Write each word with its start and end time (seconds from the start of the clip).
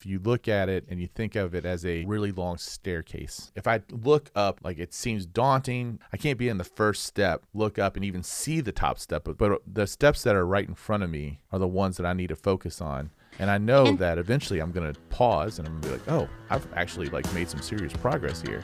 if 0.00 0.06
you 0.06 0.18
look 0.18 0.48
at 0.48 0.70
it 0.70 0.86
and 0.88 0.98
you 0.98 1.06
think 1.06 1.36
of 1.36 1.54
it 1.54 1.66
as 1.66 1.84
a 1.84 2.06
really 2.06 2.32
long 2.32 2.56
staircase, 2.56 3.52
if 3.54 3.66
I 3.66 3.82
look 3.90 4.30
up, 4.34 4.60
like 4.64 4.78
it 4.78 4.94
seems 4.94 5.26
daunting, 5.26 6.00
I 6.10 6.16
can't 6.16 6.38
be 6.38 6.48
in 6.48 6.56
the 6.56 6.64
first 6.64 7.04
step, 7.04 7.44
look 7.52 7.78
up 7.78 7.96
and 7.96 8.04
even 8.04 8.22
see 8.22 8.62
the 8.62 8.72
top 8.72 8.98
step, 8.98 9.28
but 9.36 9.60
the 9.66 9.86
steps 9.86 10.22
that 10.22 10.34
are 10.34 10.46
right 10.46 10.66
in 10.66 10.74
front 10.74 11.02
of 11.02 11.10
me 11.10 11.40
are 11.52 11.58
the 11.58 11.68
ones 11.68 11.98
that 11.98 12.06
I 12.06 12.14
need 12.14 12.28
to 12.28 12.36
focus 12.36 12.80
on. 12.80 13.10
And 13.38 13.50
I 13.50 13.58
know 13.58 13.86
and- 13.86 13.98
that 13.98 14.16
eventually 14.16 14.60
I'm 14.60 14.72
going 14.72 14.90
to 14.90 14.98
pause 15.10 15.58
and 15.58 15.68
I'm 15.68 15.80
going 15.80 15.82
to 15.82 15.88
be 15.88 15.94
like, 15.96 16.08
oh, 16.10 16.28
I've 16.48 16.66
actually 16.74 17.10
like 17.10 17.30
made 17.34 17.50
some 17.50 17.60
serious 17.60 17.92
progress 17.92 18.40
here. 18.40 18.62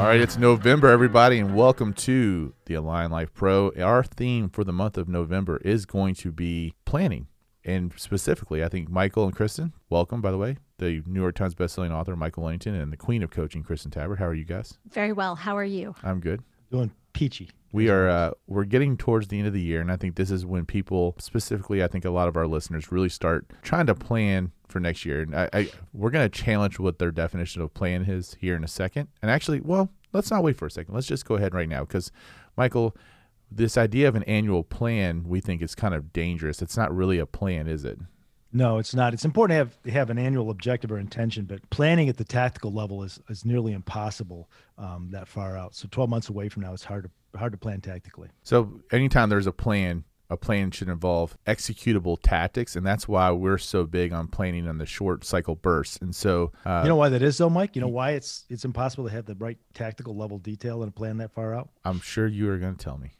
All 0.00 0.06
right, 0.06 0.18
it's 0.18 0.38
November, 0.38 0.88
everybody, 0.88 1.38
and 1.38 1.54
welcome 1.54 1.92
to 1.92 2.54
the 2.64 2.72
Align 2.72 3.10
Life 3.10 3.34
Pro. 3.34 3.70
Our 3.78 4.02
theme 4.02 4.48
for 4.48 4.64
the 4.64 4.72
month 4.72 4.96
of 4.96 5.10
November 5.10 5.58
is 5.58 5.84
going 5.84 6.14
to 6.14 6.32
be 6.32 6.72
planning. 6.86 7.26
And 7.66 7.92
specifically, 7.98 8.64
I 8.64 8.70
think 8.70 8.88
Michael 8.88 9.26
and 9.26 9.36
Kristen, 9.36 9.74
welcome, 9.90 10.22
by 10.22 10.30
the 10.30 10.38
way, 10.38 10.56
the 10.78 11.02
New 11.04 11.20
York 11.20 11.34
Times 11.34 11.54
bestselling 11.54 11.90
author 11.90 12.16
Michael 12.16 12.44
Langton 12.44 12.74
and 12.74 12.90
the 12.90 12.96
queen 12.96 13.22
of 13.22 13.28
coaching, 13.28 13.62
Kristen 13.62 13.90
Tabbert. 13.90 14.18
How 14.18 14.24
are 14.24 14.34
you 14.34 14.46
guys? 14.46 14.78
Very 14.90 15.12
well. 15.12 15.34
How 15.34 15.54
are 15.54 15.62
you? 15.62 15.94
I'm 16.02 16.20
good. 16.20 16.42
Doing 16.70 16.92
peachy. 17.12 17.50
We 17.72 17.88
are 17.88 18.08
uh, 18.08 18.30
we're 18.46 18.64
getting 18.64 18.96
towards 18.96 19.28
the 19.28 19.38
end 19.38 19.46
of 19.46 19.52
the 19.52 19.60
year, 19.60 19.80
and 19.80 19.92
I 19.92 19.96
think 19.96 20.16
this 20.16 20.30
is 20.30 20.44
when 20.44 20.66
people, 20.66 21.14
specifically, 21.18 21.84
I 21.84 21.86
think 21.86 22.04
a 22.04 22.10
lot 22.10 22.26
of 22.26 22.36
our 22.36 22.46
listeners, 22.46 22.90
really 22.90 23.08
start 23.08 23.46
trying 23.62 23.86
to 23.86 23.94
plan 23.94 24.50
for 24.66 24.80
next 24.80 25.04
year. 25.04 25.22
And 25.22 25.36
I, 25.36 25.48
I 25.52 25.70
we're 25.92 26.10
going 26.10 26.28
to 26.28 26.42
challenge 26.42 26.78
what 26.78 26.98
their 26.98 27.12
definition 27.12 27.62
of 27.62 27.72
plan 27.72 28.02
is 28.02 28.36
here 28.40 28.56
in 28.56 28.64
a 28.64 28.68
second. 28.68 29.08
And 29.22 29.30
actually, 29.30 29.60
well, 29.60 29.90
let's 30.12 30.30
not 30.30 30.42
wait 30.42 30.56
for 30.56 30.66
a 30.66 30.70
second. 30.70 30.94
Let's 30.94 31.06
just 31.06 31.26
go 31.26 31.36
ahead 31.36 31.54
right 31.54 31.68
now 31.68 31.84
because, 31.84 32.10
Michael, 32.56 32.96
this 33.50 33.76
idea 33.76 34.08
of 34.08 34.16
an 34.16 34.24
annual 34.24 34.64
plan 34.64 35.24
we 35.26 35.40
think 35.40 35.62
is 35.62 35.74
kind 35.74 35.94
of 35.94 36.12
dangerous. 36.12 36.62
It's 36.62 36.76
not 36.76 36.94
really 36.94 37.18
a 37.18 37.26
plan, 37.26 37.68
is 37.68 37.84
it? 37.84 37.98
No, 38.52 38.78
it's 38.78 38.94
not. 38.96 39.14
It's 39.14 39.24
important 39.24 39.56
to 39.56 39.58
have 39.58 39.94
have 39.94 40.10
an 40.10 40.18
annual 40.18 40.50
objective 40.50 40.90
or 40.90 40.98
intention, 40.98 41.44
but 41.44 41.68
planning 41.70 42.08
at 42.08 42.16
the 42.16 42.24
tactical 42.24 42.72
level 42.72 43.04
is 43.04 43.20
is 43.28 43.44
nearly 43.44 43.72
impossible 43.72 44.50
um, 44.76 45.10
that 45.12 45.28
far 45.28 45.56
out. 45.56 45.76
So, 45.76 45.86
twelve 45.88 46.10
months 46.10 46.28
away 46.28 46.48
from 46.48 46.62
now, 46.62 46.72
it's 46.72 46.82
hard 46.82 47.04
to 47.04 47.10
hard 47.36 47.52
to 47.52 47.58
plan 47.58 47.80
tactically. 47.80 48.28
So, 48.42 48.80
anytime 48.92 49.28
there's 49.28 49.46
a 49.46 49.52
plan, 49.52 50.04
a 50.28 50.36
plan 50.36 50.70
should 50.70 50.88
involve 50.88 51.36
executable 51.46 52.16
tactics, 52.22 52.76
and 52.76 52.86
that's 52.86 53.08
why 53.08 53.30
we're 53.30 53.58
so 53.58 53.84
big 53.84 54.12
on 54.12 54.28
planning 54.28 54.68
on 54.68 54.78
the 54.78 54.86
short 54.86 55.24
cycle 55.24 55.56
bursts. 55.56 55.98
And 55.98 56.14
so, 56.14 56.52
uh, 56.64 56.80
you 56.84 56.88
know 56.88 56.96
why 56.96 57.08
that 57.08 57.22
is, 57.22 57.38
though, 57.38 57.50
Mike. 57.50 57.74
You 57.74 57.82
know 57.82 57.88
why 57.88 58.12
it's 58.12 58.44
it's 58.48 58.64
impossible 58.64 59.04
to 59.08 59.10
have 59.12 59.26
the 59.26 59.34
right 59.34 59.58
tactical 59.74 60.16
level 60.16 60.38
detail 60.38 60.82
in 60.82 60.88
a 60.88 60.92
plan 60.92 61.18
that 61.18 61.32
far 61.32 61.54
out. 61.54 61.70
I'm 61.84 62.00
sure 62.00 62.26
you 62.26 62.48
are 62.50 62.58
going 62.58 62.76
to 62.76 62.84
tell 62.84 62.98
me. 62.98 63.10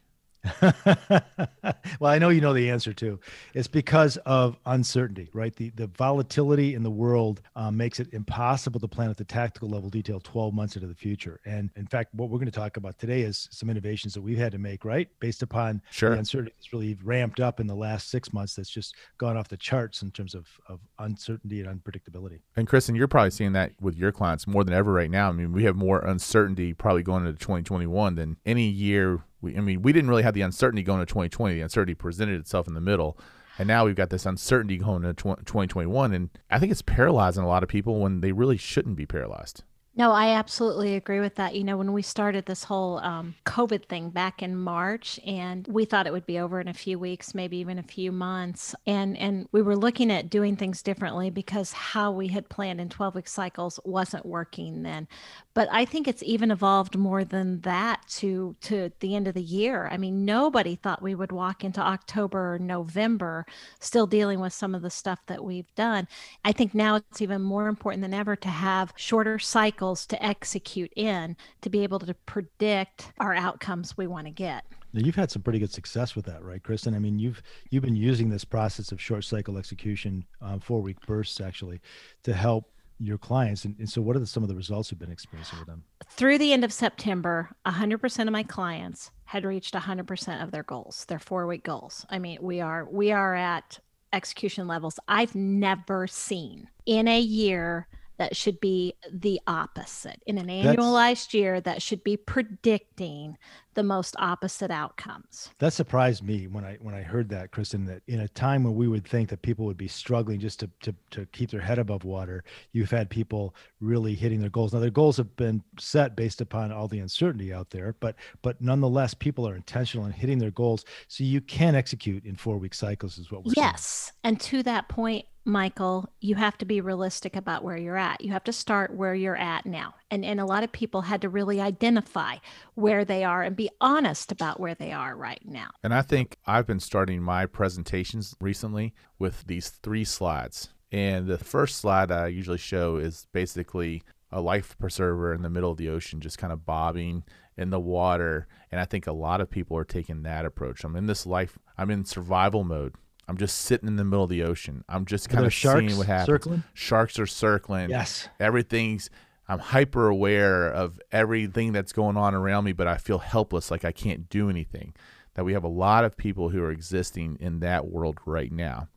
well, 0.61 2.11
I 2.11 2.17
know 2.17 2.29
you 2.29 2.41
know 2.41 2.53
the 2.53 2.69
answer 2.69 2.93
too. 2.93 3.19
It's 3.53 3.67
because 3.67 4.17
of 4.17 4.57
uncertainty, 4.65 5.29
right? 5.33 5.55
The 5.55 5.69
the 5.71 5.87
volatility 5.87 6.73
in 6.73 6.81
the 6.81 6.89
world 6.89 7.41
um, 7.55 7.77
makes 7.77 7.99
it 7.99 8.11
impossible 8.13 8.79
to 8.79 8.87
plan 8.87 9.09
at 9.09 9.17
the 9.17 9.23
tactical 9.23 9.69
level 9.69 9.89
detail 9.89 10.19
12 10.19 10.53
months 10.53 10.75
into 10.75 10.87
the 10.87 10.95
future. 10.95 11.39
And 11.45 11.69
in 11.75 11.85
fact, 11.85 12.13
what 12.13 12.29
we're 12.29 12.39
going 12.39 12.51
to 12.51 12.59
talk 12.59 12.77
about 12.77 12.97
today 12.97 13.21
is 13.21 13.47
some 13.51 13.69
innovations 13.69 14.13
that 14.15 14.21
we've 14.21 14.37
had 14.37 14.51
to 14.53 14.57
make, 14.57 14.83
right, 14.83 15.07
based 15.19 15.43
upon 15.43 15.81
sure. 15.91 16.11
the 16.11 16.17
uncertainty 16.17 16.53
that's 16.57 16.73
really 16.73 16.97
ramped 17.03 17.39
up 17.39 17.59
in 17.59 17.67
the 17.67 17.75
last 17.75 18.09
six 18.09 18.33
months. 18.33 18.55
That's 18.55 18.69
just 18.69 18.95
gone 19.19 19.37
off 19.37 19.47
the 19.47 19.57
charts 19.57 20.01
in 20.01 20.11
terms 20.11 20.33
of 20.33 20.47
of 20.67 20.79
uncertainty 20.99 21.61
and 21.61 21.83
unpredictability. 21.83 22.39
And 22.55 22.67
Kristen, 22.67 22.95
you're 22.95 23.07
probably 23.07 23.31
seeing 23.31 23.53
that 23.53 23.73
with 23.79 23.95
your 23.95 24.11
clients 24.11 24.47
more 24.47 24.63
than 24.63 24.73
ever 24.73 24.91
right 24.91 25.11
now. 25.11 25.29
I 25.29 25.33
mean, 25.33 25.53
we 25.53 25.65
have 25.65 25.75
more 25.75 25.99
uncertainty 25.99 26.73
probably 26.73 27.03
going 27.03 27.25
into 27.27 27.37
2021 27.37 28.15
than 28.15 28.37
any 28.45 28.67
year 28.67 29.23
we, 29.41 29.57
I 29.57 29.61
mean, 29.61 29.81
we 29.81 29.93
didn't 29.93 30.09
really 30.09 30.23
have 30.23 30.33
the 30.33 30.41
uncertainty 30.41 30.83
going 30.83 30.99
to 30.99 31.05
2020. 31.05 31.55
The 31.55 31.61
uncertainty 31.61 31.95
presented 31.95 32.39
itself 32.39 32.67
in 32.67 32.73
the 32.73 32.81
middle. 32.81 33.17
And 33.57 33.67
now 33.67 33.85
we've 33.85 33.95
got 33.95 34.09
this 34.09 34.25
uncertainty 34.25 34.77
going 34.77 35.01
to 35.01 35.13
2021. 35.13 36.13
And 36.13 36.29
I 36.49 36.59
think 36.59 36.71
it's 36.71 36.81
paralyzing 36.81 37.43
a 37.43 37.47
lot 37.47 37.63
of 37.63 37.69
people 37.69 37.99
when 37.99 38.21
they 38.21 38.31
really 38.31 38.57
shouldn't 38.57 38.95
be 38.95 39.05
paralyzed. 39.05 39.63
No, 39.93 40.13
I 40.13 40.29
absolutely 40.29 40.95
agree 40.95 41.19
with 41.19 41.35
that. 41.35 41.53
You 41.53 41.65
know, 41.65 41.75
when 41.75 41.91
we 41.91 42.01
started 42.01 42.45
this 42.45 42.63
whole 42.63 42.99
um, 42.99 43.35
COVID 43.45 43.87
thing 43.89 44.09
back 44.09 44.41
in 44.41 44.55
March, 44.55 45.19
and 45.25 45.67
we 45.67 45.83
thought 45.83 46.07
it 46.07 46.13
would 46.13 46.25
be 46.25 46.39
over 46.39 46.61
in 46.61 46.69
a 46.69 46.73
few 46.73 46.97
weeks, 46.97 47.35
maybe 47.35 47.57
even 47.57 47.77
a 47.77 47.83
few 47.83 48.09
months, 48.13 48.73
and 48.87 49.17
and 49.17 49.49
we 49.51 49.61
were 49.61 49.75
looking 49.75 50.09
at 50.09 50.29
doing 50.29 50.55
things 50.55 50.81
differently 50.81 51.29
because 51.29 51.73
how 51.73 52.09
we 52.09 52.29
had 52.29 52.47
planned 52.47 52.79
in 52.79 52.87
twelve 52.87 53.15
week 53.15 53.27
cycles 53.27 53.81
wasn't 53.83 54.25
working 54.25 54.83
then. 54.83 55.09
But 55.53 55.67
I 55.73 55.83
think 55.83 56.07
it's 56.07 56.23
even 56.23 56.51
evolved 56.51 56.97
more 56.97 57.25
than 57.25 57.59
that 57.61 58.07
to 58.19 58.55
to 58.61 58.93
the 59.01 59.13
end 59.13 59.27
of 59.27 59.33
the 59.33 59.41
year. 59.43 59.89
I 59.91 59.97
mean, 59.97 60.23
nobody 60.23 60.75
thought 60.77 61.01
we 61.01 61.15
would 61.15 61.33
walk 61.33 61.65
into 61.65 61.81
October 61.81 62.53
or 62.55 62.59
November 62.59 63.45
still 63.81 64.07
dealing 64.07 64.39
with 64.39 64.53
some 64.53 64.73
of 64.73 64.83
the 64.83 64.89
stuff 64.89 65.19
that 65.27 65.43
we've 65.43 65.73
done. 65.75 66.07
I 66.45 66.53
think 66.53 66.73
now 66.73 66.95
it's 66.95 67.21
even 67.21 67.41
more 67.41 67.67
important 67.67 68.01
than 68.03 68.13
ever 68.13 68.37
to 68.37 68.47
have 68.49 68.93
shorter 68.95 69.37
cycles 69.37 69.80
cycles 69.81 70.05
to 70.05 70.23
execute 70.23 70.91
in 70.95 71.35
to 71.61 71.69
be 71.69 71.83
able 71.83 71.97
to 71.99 72.13
predict 72.25 73.11
our 73.19 73.33
outcomes 73.33 73.97
we 73.97 74.05
want 74.05 74.27
to 74.27 74.31
get. 74.31 74.63
Now, 74.93 75.01
you've 75.03 75.15
had 75.15 75.31
some 75.31 75.41
pretty 75.41 75.57
good 75.59 75.71
success 75.71 76.15
with 76.15 76.25
that, 76.25 76.43
right, 76.43 76.61
Kristen? 76.61 76.93
I 76.93 76.99
mean, 76.99 77.17
you've 77.17 77.41
you've 77.69 77.83
been 77.83 77.95
using 77.95 78.29
this 78.29 78.45
process 78.45 78.91
of 78.91 79.01
short 79.01 79.23
cycle 79.23 79.57
execution, 79.57 80.25
um, 80.41 80.59
four 80.59 80.81
week 80.81 80.97
bursts, 81.07 81.41
actually, 81.41 81.79
to 82.23 82.33
help 82.33 82.69
your 82.99 83.17
clients. 83.17 83.65
And, 83.65 83.75
and 83.79 83.89
so, 83.89 84.01
what 84.01 84.15
are 84.15 84.19
the, 84.19 84.27
some 84.27 84.43
of 84.43 84.49
the 84.49 84.55
results 84.55 84.91
you've 84.91 84.99
been 84.99 85.11
experiencing 85.11 85.59
with 85.59 85.67
them? 85.67 85.83
Through 86.09 86.37
the 86.37 86.53
end 86.53 86.63
of 86.63 86.73
September, 86.73 87.49
100% 87.65 88.27
of 88.27 88.31
my 88.31 88.43
clients 88.43 89.11
had 89.23 89.45
reached 89.45 89.73
100% 89.73 90.43
of 90.43 90.51
their 90.51 90.63
goals, 90.63 91.05
their 91.05 91.19
four 91.19 91.47
week 91.47 91.63
goals. 91.63 92.05
I 92.09 92.19
mean, 92.19 92.37
we 92.41 92.59
are 92.61 92.85
we 92.91 93.11
are 93.11 93.33
at 93.33 93.79
execution 94.13 94.67
levels 94.67 94.99
I've 95.07 95.35
never 95.35 96.05
seen 96.05 96.67
in 96.85 97.07
a 97.07 97.19
year 97.19 97.87
that 98.21 98.35
should 98.35 98.59
be 98.59 98.93
the 99.11 99.41
opposite. 99.47 100.21
In 100.27 100.37
an 100.37 100.45
annualized 100.45 101.25
That's, 101.25 101.33
year, 101.33 101.59
that 101.61 101.81
should 101.81 102.03
be 102.03 102.15
predicting 102.15 103.35
the 103.73 103.81
most 103.81 104.15
opposite 104.19 104.69
outcomes. 104.69 105.49
That 105.57 105.73
surprised 105.73 106.21
me 106.21 106.45
when 106.45 106.63
I 106.63 106.77
when 106.81 106.93
I 106.93 107.01
heard 107.01 107.29
that, 107.29 107.49
Kristen, 107.49 107.85
that 107.85 108.03
in 108.07 108.19
a 108.19 108.27
time 108.27 108.63
when 108.63 108.75
we 108.75 108.87
would 108.87 109.07
think 109.07 109.29
that 109.29 109.41
people 109.41 109.65
would 109.65 109.77
be 109.77 109.87
struggling 109.87 110.39
just 110.39 110.59
to 110.59 110.69
to, 110.81 110.93
to 111.11 111.25
keep 111.31 111.49
their 111.49 111.61
head 111.61 111.79
above 111.79 112.03
water, 112.03 112.43
you've 112.73 112.91
had 112.91 113.09
people 113.09 113.55
really 113.79 114.13
hitting 114.13 114.39
their 114.39 114.51
goals. 114.51 114.71
Now 114.71 114.81
their 114.81 114.91
goals 114.91 115.17
have 115.17 115.35
been 115.35 115.63
set 115.79 116.15
based 116.15 116.41
upon 116.41 116.71
all 116.71 116.87
the 116.87 116.99
uncertainty 116.99 117.51
out 117.51 117.71
there, 117.71 117.95
but 118.01 118.17
but 118.43 118.61
nonetheless, 118.61 119.15
people 119.15 119.47
are 119.47 119.55
intentional 119.55 120.05
in 120.05 120.11
hitting 120.11 120.37
their 120.37 120.51
goals. 120.51 120.85
So 121.07 121.23
you 121.23 121.41
can 121.41 121.73
execute 121.73 122.23
in 122.23 122.35
four 122.35 122.59
week 122.59 122.75
cycles, 122.75 123.17
is 123.17 123.31
what 123.31 123.45
we're 123.45 123.53
yes. 123.55 124.11
Saying. 124.23 124.35
And 124.35 124.41
to 124.41 124.63
that 124.63 124.89
point, 124.89 125.25
Michael, 125.43 126.07
you 126.19 126.35
have 126.35 126.57
to 126.59 126.65
be 126.65 126.81
realistic 126.81 127.35
about 127.35 127.63
where 127.63 127.77
you're 127.77 127.97
at. 127.97 128.21
You 128.21 128.31
have 128.31 128.43
to 128.43 128.53
start 128.53 128.93
where 128.93 129.15
you're 129.15 129.35
at 129.35 129.65
now. 129.65 129.95
And 130.11 130.23
and 130.23 130.39
a 130.39 130.45
lot 130.45 130.63
of 130.63 130.71
people 130.71 131.01
had 131.01 131.21
to 131.21 131.29
really 131.29 131.59
identify 131.59 132.37
where 132.75 133.03
they 133.03 133.23
are 133.23 133.41
and 133.41 133.55
be 133.55 133.69
honest 133.79 134.31
about 134.31 134.59
where 134.59 134.75
they 134.75 134.91
are 134.91 135.15
right 135.15 135.41
now. 135.43 135.69
And 135.83 135.93
I 135.93 136.03
think 136.03 136.37
I've 136.45 136.67
been 136.67 136.79
starting 136.79 137.23
my 137.23 137.47
presentations 137.47 138.35
recently 138.39 138.93
with 139.17 139.45
these 139.47 139.69
three 139.69 140.03
slides. 140.03 140.69
And 140.91 141.27
the 141.27 141.37
first 141.37 141.77
slide 141.77 142.11
I 142.11 142.27
usually 142.27 142.57
show 142.57 142.97
is 142.97 143.25
basically 143.31 144.03
a 144.31 144.41
life 144.41 144.77
preserver 144.77 145.33
in 145.33 145.41
the 145.41 145.49
middle 145.49 145.71
of 145.71 145.77
the 145.77 145.89
ocean 145.89 146.21
just 146.21 146.37
kind 146.37 146.53
of 146.53 146.65
bobbing 146.65 147.23
in 147.57 147.69
the 147.69 147.79
water 147.79 148.47
and 148.71 148.79
i 148.79 148.85
think 148.85 149.05
a 149.05 149.11
lot 149.11 149.41
of 149.41 149.49
people 149.49 149.77
are 149.77 149.83
taking 149.83 150.23
that 150.23 150.45
approach 150.45 150.83
i'm 150.83 150.95
in 150.95 151.05
this 151.05 151.25
life 151.25 151.59
i'm 151.77 151.91
in 151.91 152.05
survival 152.05 152.63
mode 152.63 152.95
I'm 153.27 153.37
just 153.37 153.59
sitting 153.59 153.87
in 153.87 153.95
the 153.95 154.03
middle 154.03 154.23
of 154.23 154.29
the 154.29 154.43
ocean. 154.43 154.83
I'm 154.89 155.05
just 155.05 155.29
kind 155.29 155.45
of 155.45 155.53
seeing 155.53 155.97
what 155.97 156.07
happens. 156.07 156.25
Circling? 156.25 156.63
Sharks 156.73 157.19
are 157.19 157.27
circling. 157.27 157.89
Yes. 157.89 158.27
Everything's 158.39 159.09
I'm 159.47 159.59
hyper 159.59 160.07
aware 160.07 160.71
of 160.71 160.99
everything 161.11 161.73
that's 161.73 161.91
going 161.91 162.15
on 162.15 162.33
around 162.33 162.63
me, 162.63 162.71
but 162.71 162.87
I 162.87 162.97
feel 162.97 163.19
helpless, 163.19 163.69
like 163.69 163.83
I 163.83 163.91
can't 163.91 164.29
do 164.29 164.49
anything. 164.49 164.93
That 165.33 165.43
we 165.43 165.53
have 165.53 165.63
a 165.63 165.69
lot 165.69 166.05
of 166.05 166.15
people 166.15 166.49
who 166.49 166.63
are 166.63 166.71
existing 166.71 167.37
in 167.39 167.59
that 167.59 167.87
world 167.87 168.19
right 168.25 168.51
now. 168.51 168.87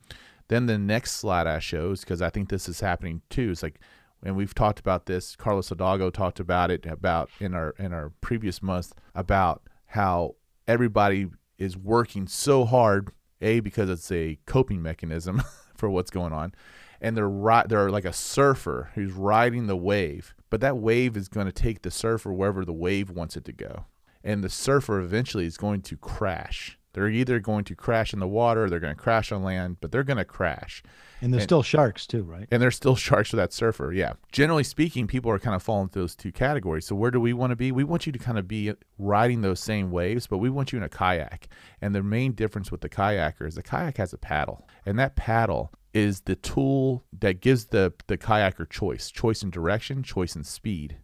Then 0.48 0.66
the 0.66 0.78
next 0.78 1.12
slide 1.12 1.46
I 1.46 1.58
shows, 1.58 2.00
because 2.00 2.22
I 2.22 2.30
think 2.30 2.48
this 2.48 2.68
is 2.68 2.80
happening 2.80 3.22
too, 3.30 3.50
It's 3.50 3.62
like 3.62 3.80
and 4.24 4.36
we've 4.36 4.54
talked 4.54 4.80
about 4.80 5.06
this. 5.06 5.36
Carlos 5.36 5.68
Hidalgo 5.68 6.10
talked 6.10 6.40
about 6.40 6.70
it 6.70 6.86
about 6.86 7.30
in 7.40 7.54
our 7.54 7.74
in 7.78 7.92
our 7.92 8.12
previous 8.20 8.62
month 8.62 8.94
about 9.14 9.62
how 9.86 10.36
everybody 10.66 11.26
is 11.58 11.76
working 11.76 12.26
so 12.26 12.64
hard 12.64 13.10
a 13.44 13.60
because 13.60 13.88
it's 13.90 14.10
a 14.10 14.38
coping 14.46 14.82
mechanism 14.82 15.42
for 15.74 15.88
what's 15.88 16.10
going 16.10 16.32
on, 16.32 16.54
and 17.00 17.16
they're 17.16 17.64
they're 17.68 17.90
like 17.90 18.04
a 18.04 18.12
surfer 18.12 18.90
who's 18.94 19.12
riding 19.12 19.66
the 19.66 19.76
wave, 19.76 20.34
but 20.50 20.60
that 20.60 20.78
wave 20.78 21.16
is 21.16 21.28
going 21.28 21.46
to 21.46 21.52
take 21.52 21.82
the 21.82 21.90
surfer 21.90 22.32
wherever 22.32 22.64
the 22.64 22.72
wave 22.72 23.10
wants 23.10 23.36
it 23.36 23.44
to 23.44 23.52
go, 23.52 23.84
and 24.22 24.42
the 24.42 24.48
surfer 24.48 25.00
eventually 25.00 25.46
is 25.46 25.56
going 25.56 25.82
to 25.82 25.96
crash. 25.96 26.78
They're 26.94 27.08
either 27.08 27.38
going 27.40 27.64
to 27.64 27.74
crash 27.74 28.12
in 28.14 28.20
the 28.20 28.26
water 28.26 28.64
or 28.64 28.70
they're 28.70 28.80
going 28.80 28.94
to 28.94 29.00
crash 29.00 29.30
on 29.30 29.42
land, 29.42 29.76
but 29.80 29.92
they're 29.92 30.02
going 30.04 30.16
to 30.16 30.24
crash. 30.24 30.82
And 31.20 31.32
there's 31.32 31.42
And- 31.42 31.48
still 31.48 31.62
sharks 31.62 32.06
too, 32.06 32.22
right? 32.22 32.46
And 32.50 32.62
there's 32.62 32.76
still 32.76 32.96
sharks 33.08 33.30
for 33.30 33.36
that 33.36 33.52
surfer. 33.52 33.92
Yeah. 33.92 34.14
Generally 34.32 34.64
speaking, 34.64 35.06
people 35.06 35.30
are 35.30 35.38
kind 35.38 35.54
of 35.56 35.62
falling 35.62 35.84
into 35.84 35.98
those 35.98 36.14
two 36.14 36.32
categories. 36.32 36.86
So 36.86 36.94
where 36.94 37.10
do 37.10 37.20
we 37.20 37.32
want 37.32 37.50
to 37.50 37.56
be? 37.56 37.70
We 37.72 37.84
want 37.84 38.06
you 38.06 38.12
to 38.12 38.18
kind 38.18 38.38
of 38.38 38.48
be 38.48 38.72
riding 38.98 39.42
those 39.42 39.60
same 39.60 39.90
waves, 39.90 40.26
but 40.26 40.38
we 40.38 40.48
want 40.50 40.72
you 40.72 40.78
in 40.78 40.82
a 40.84 40.88
kayak. 40.88 41.48
And 41.82 41.94
the 41.94 42.02
main 42.02 42.32
difference 42.32 42.70
with 42.70 42.80
the 42.80 42.88
kayaker 42.88 43.46
is 43.46 43.56
the 43.56 43.62
kayak 43.62 43.98
has 43.98 44.12
a 44.12 44.18
paddle. 44.18 44.66
And 44.86 44.98
that 44.98 45.16
paddle 45.16 45.72
is 45.92 46.22
the 46.22 46.36
tool 46.36 47.04
that 47.20 47.40
gives 47.40 47.66
the, 47.66 47.92
the 48.06 48.18
kayaker 48.18 48.68
choice, 48.68 49.10
choice 49.10 49.42
in 49.42 49.50
direction, 49.50 50.02
choice 50.02 50.34
in 50.36 50.42
speed. 50.44 50.96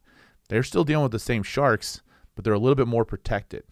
They're 0.48 0.62
still 0.64 0.84
dealing 0.84 1.04
with 1.04 1.12
the 1.12 1.18
same 1.20 1.42
sharks, 1.44 2.02
but 2.34 2.44
they're 2.44 2.52
a 2.54 2.58
little 2.58 2.74
bit 2.74 2.88
more 2.88 3.04
protected. 3.04 3.62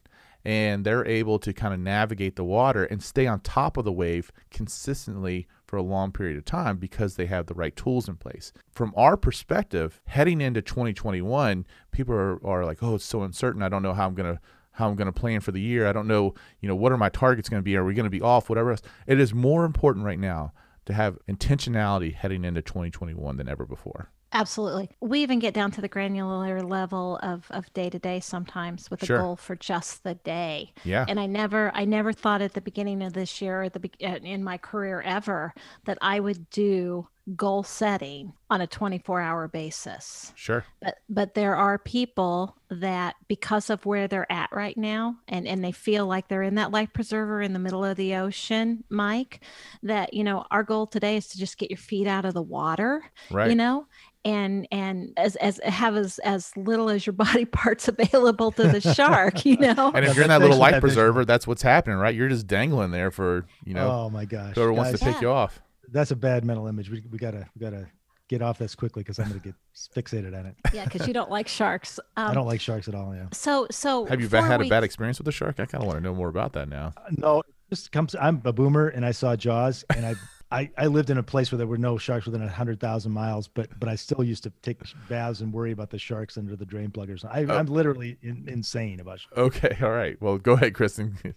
And 0.49 0.83
they're 0.83 1.07
able 1.07 1.39
to 1.41 1.53
kind 1.53 1.75
of 1.75 1.81
navigate 1.81 2.37
the 2.37 2.45
water 2.45 2.85
and 2.85 3.03
stay 3.03 3.27
on 3.27 3.41
top 3.41 3.77
of 3.77 3.85
the 3.85 3.93
wave 3.93 4.33
consistently 4.51 5.47
for 5.67 5.77
a 5.77 5.83
long 5.83 6.11
period 6.11 6.39
of 6.39 6.47
time 6.47 6.79
because 6.79 7.17
they 7.17 7.27
have 7.27 7.45
the 7.45 7.55
right 7.55 7.77
tools 7.77 8.09
in 8.09 8.17
place. 8.17 8.55
From 8.71 8.95
our 8.97 9.19
perspective, 9.19 10.01
heading 10.07 10.41
into 10.41 10.63
2021, 10.63 11.67
people 11.93 12.15
are, 12.15 12.43
are 12.47 12.65
like, 12.65 12.83
oh, 12.83 12.95
it's 12.95 13.05
so 13.05 13.25
uncertain. 13.25 13.63
I 13.63 13.69
don't 13.69 13.83
know 13.83 13.93
how 13.93 14.07
I'm 14.07 14.15
going 14.15 14.37
to 14.37 14.41
how 14.73 14.89
I'm 14.89 14.95
going 14.95 15.13
to 15.13 15.21
plan 15.21 15.41
for 15.41 15.53
the 15.53 15.61
year. 15.61 15.87
I 15.87 15.93
don't 15.93 16.07
know, 16.07 16.33
you 16.61 16.69
know, 16.69 16.77
what 16.77 16.93
are 16.93 16.97
my 16.97 17.11
targets 17.11 17.51
going 17.51 17.61
to 17.61 17.65
be? 17.65 17.77
Are 17.77 17.85
we 17.85 17.93
going 17.95 18.05
to 18.05 18.11
be 18.11 18.23
off? 18.23 18.49
Whatever 18.49 18.71
else. 18.71 18.83
It 19.07 19.21
is 19.21 19.35
more 19.35 19.67
important 19.67 20.07
right 20.07 20.19
now 20.19 20.53
to 20.87 20.95
have 20.95 21.19
intentionality 21.29 22.15
heading 22.15 22.43
into 22.43 22.63
2021 22.63 23.37
than 23.37 23.49
ever 23.51 23.67
before. 23.67 24.13
Absolutely. 24.33 24.91
We 25.01 25.21
even 25.23 25.39
get 25.39 25.55
down 25.55 25.71
to 25.73 25.81
the 25.81 25.89
granular 25.89 26.63
level 26.63 27.19
of 27.23 27.47
of 27.51 27.73
day 27.73 27.89
to 27.89 27.99
day 27.99 28.21
sometimes 28.21 28.91
with 28.91 29.03
a 29.03 29.07
Sure. 29.07 29.19
goal 29.19 29.37
for 29.37 29.57
just 29.57 30.05
the 30.05 30.15
day. 30.17 30.73
Yeah. 30.85 31.07
And 31.09 31.19
I 31.19 31.27
never 31.27 31.71
I 31.75 31.85
never 31.87 32.13
thought 32.13 32.43
at 32.43 32.53
the 32.53 32.61
beginning 32.61 33.03
of 33.03 33.15
this 33.15 33.41
year 33.41 33.63
or 33.63 33.69
the 33.71 33.81
be- 33.81 33.93
in 34.01 34.45
my 34.45 34.59
career 34.59 35.01
ever 35.01 35.55
that 35.87 35.99
I 36.03 36.21
would 36.21 36.51
do 36.51 37.09
goal 37.37 37.63
setting 37.63 38.33
on 38.49 38.63
a 38.63 38.67
24 38.67 39.21
hour 39.21 39.49
basis. 39.49 40.33
Sure. 40.35 40.65
But 40.81 40.99
but 41.09 41.35
there 41.35 41.57
are 41.57 41.79
people 41.79 42.57
that 42.71 43.17
because 43.29 43.71
of 43.71 43.85
where 43.87 44.09
they're 44.09 44.31
at 44.31 44.51
right 44.53 44.77
now 44.77 45.17
and 45.29 45.47
and 45.47 45.63
they 45.65 45.73
feel 45.73 46.07
like 46.07 46.29
they're 46.29 46.43
in 46.43 46.55
that 46.57 46.71
life 46.71 46.91
preserver 46.93 47.41
in 47.43 47.53
the 47.55 47.59
middle 47.59 47.85
of 47.85 47.97
the 47.97 48.15
ocean, 48.15 48.85
Mike, 48.91 49.41
that 49.83 50.13
you 50.15 50.23
know, 50.25 50.45
our 50.51 50.63
goal 50.63 50.87
today 50.87 51.17
is 51.17 51.29
to 51.29 51.39
just 51.39 51.59
get 51.59 51.71
your 51.71 51.79
feet 51.79 52.07
out 52.07 52.25
of 52.27 52.35
the 52.35 52.43
water 52.43 53.05
Right. 53.31 53.49
you 53.51 53.57
know 53.57 53.87
and 54.25 54.67
and 54.73 55.13
as 55.17 55.37
as 55.37 55.61
have 55.65 55.97
as 55.97 56.19
as 56.21 56.57
little 56.57 56.91
as 56.91 57.07
your 57.07 57.13
body 57.13 57.45
parts 57.47 57.89
available 57.89 58.51
to 58.53 58.69
the 58.69 58.81
shark 58.81 59.45
you 59.45 59.57
know 59.59 59.93
and 59.95 60.05
if 60.05 60.15
you're 60.15 60.25
in 60.25 60.31
that 60.31 60.41
little 60.41 60.57
life 60.57 60.81
preserver, 60.81 61.25
that's 61.25 61.47
what's 61.47 61.63
happening, 61.63 61.99
right? 61.99 62.15
You're 62.15 62.29
just 62.29 62.47
dangling 62.47 62.91
there 62.91 63.11
for, 63.11 63.47
you 63.65 63.75
know, 63.75 63.91
oh 63.91 64.11
my 64.11 64.25
gosh. 64.25 64.55
whoever 64.55 64.73
wants 64.73 64.99
to 64.99 65.05
Guys, 65.05 65.15
pick 65.15 65.23
you 65.23 65.31
off. 65.31 65.61
That's 65.91 66.11
a 66.11 66.17
bad 66.17 66.45
mental 66.45 66.67
image. 66.67 66.91
We, 66.91 67.03
we 67.11 67.19
gotta 67.19 67.49
we 67.55 67.61
gotta 67.61 67.87
get 68.29 68.43
off 68.43 68.59
this 68.59 68.75
quickly 68.75 69.03
because 69.03 69.19
I'm 69.19 69.29
gonna 69.29 69.41
get 69.41 69.55
fixated 69.75 70.39
on 70.39 70.47
it. 70.47 70.57
yeah 70.73 70.85
because 70.85 71.07
you 71.07 71.15
don't 71.15 71.31
like 71.31 71.49
sharks 71.49 71.99
um, 72.17 72.31
I 72.31 72.35
don't 72.35 72.47
like 72.47 72.61
sharks 72.61 72.89
at 72.89 72.95
all. 72.95 73.15
Yeah. 73.15 73.27
so 73.33 73.67
so 73.71 74.07
Have 74.07 74.21
you 74.21 74.29
four 74.29 74.43
had 74.43 74.61
a 74.61 74.69
bad 74.69 74.85
experience 74.85 75.19
with 75.19 75.29
a 75.29 75.33
shark? 75.33 75.61
I 75.61 75.67
kind 75.67 75.83
of 75.83 75.87
want 75.87 75.99
to 75.99 76.03
know 76.03 76.15
more 76.15 76.29
about 76.29 76.53
that 76.55 76.69
now. 76.69 76.93
No, 77.11 77.41
it 77.41 77.47
just 77.71 77.93
comes. 77.93 78.15
I'm 78.21 78.43
a 78.45 78.53
boomer, 78.53 78.89
and 78.89 79.05
I 79.05 79.13
saw 79.13 79.37
Jaws, 79.37 79.85
and 79.95 80.05
I, 80.05 80.15
I, 80.51 80.71
I 80.79 80.87
lived 80.87 81.11
in 81.11 81.19
a 81.19 81.23
place 81.23 81.53
where 81.53 81.59
there 81.59 81.67
were 81.67 81.77
no 81.79 81.99
sharks 81.99 82.25
within 82.27 82.43
a 82.43 82.49
hundred 82.49 82.81
thousand 82.81 83.13
miles, 83.13 83.49
but 83.49 83.69
but 83.79 83.89
I 83.89 83.97
still 83.97 84.25
used 84.25 84.43
to 84.45 84.53
take 84.63 84.79
baths 85.09 85.41
and 85.41 85.53
worry 85.53 85.73
about 85.73 85.91
the 85.91 85.99
sharks 85.99 86.39
under 86.39 86.57
the 86.57 86.65
drain 86.65 86.91
plug 86.91 87.11
or 87.11 87.19
something. 87.19 87.51
I, 87.51 87.55
Oh. 87.55 87.59
I'm 87.59 87.67
literally 87.67 88.17
in, 88.23 88.45
insane 88.49 89.01
about. 89.01 89.21
Sharks. 89.21 89.37
Okay, 89.37 89.77
all 89.83 89.91
right. 89.91 90.21
Well, 90.23 90.39
go 90.39 90.53
ahead, 90.55 90.75
Kristen. 90.75 91.19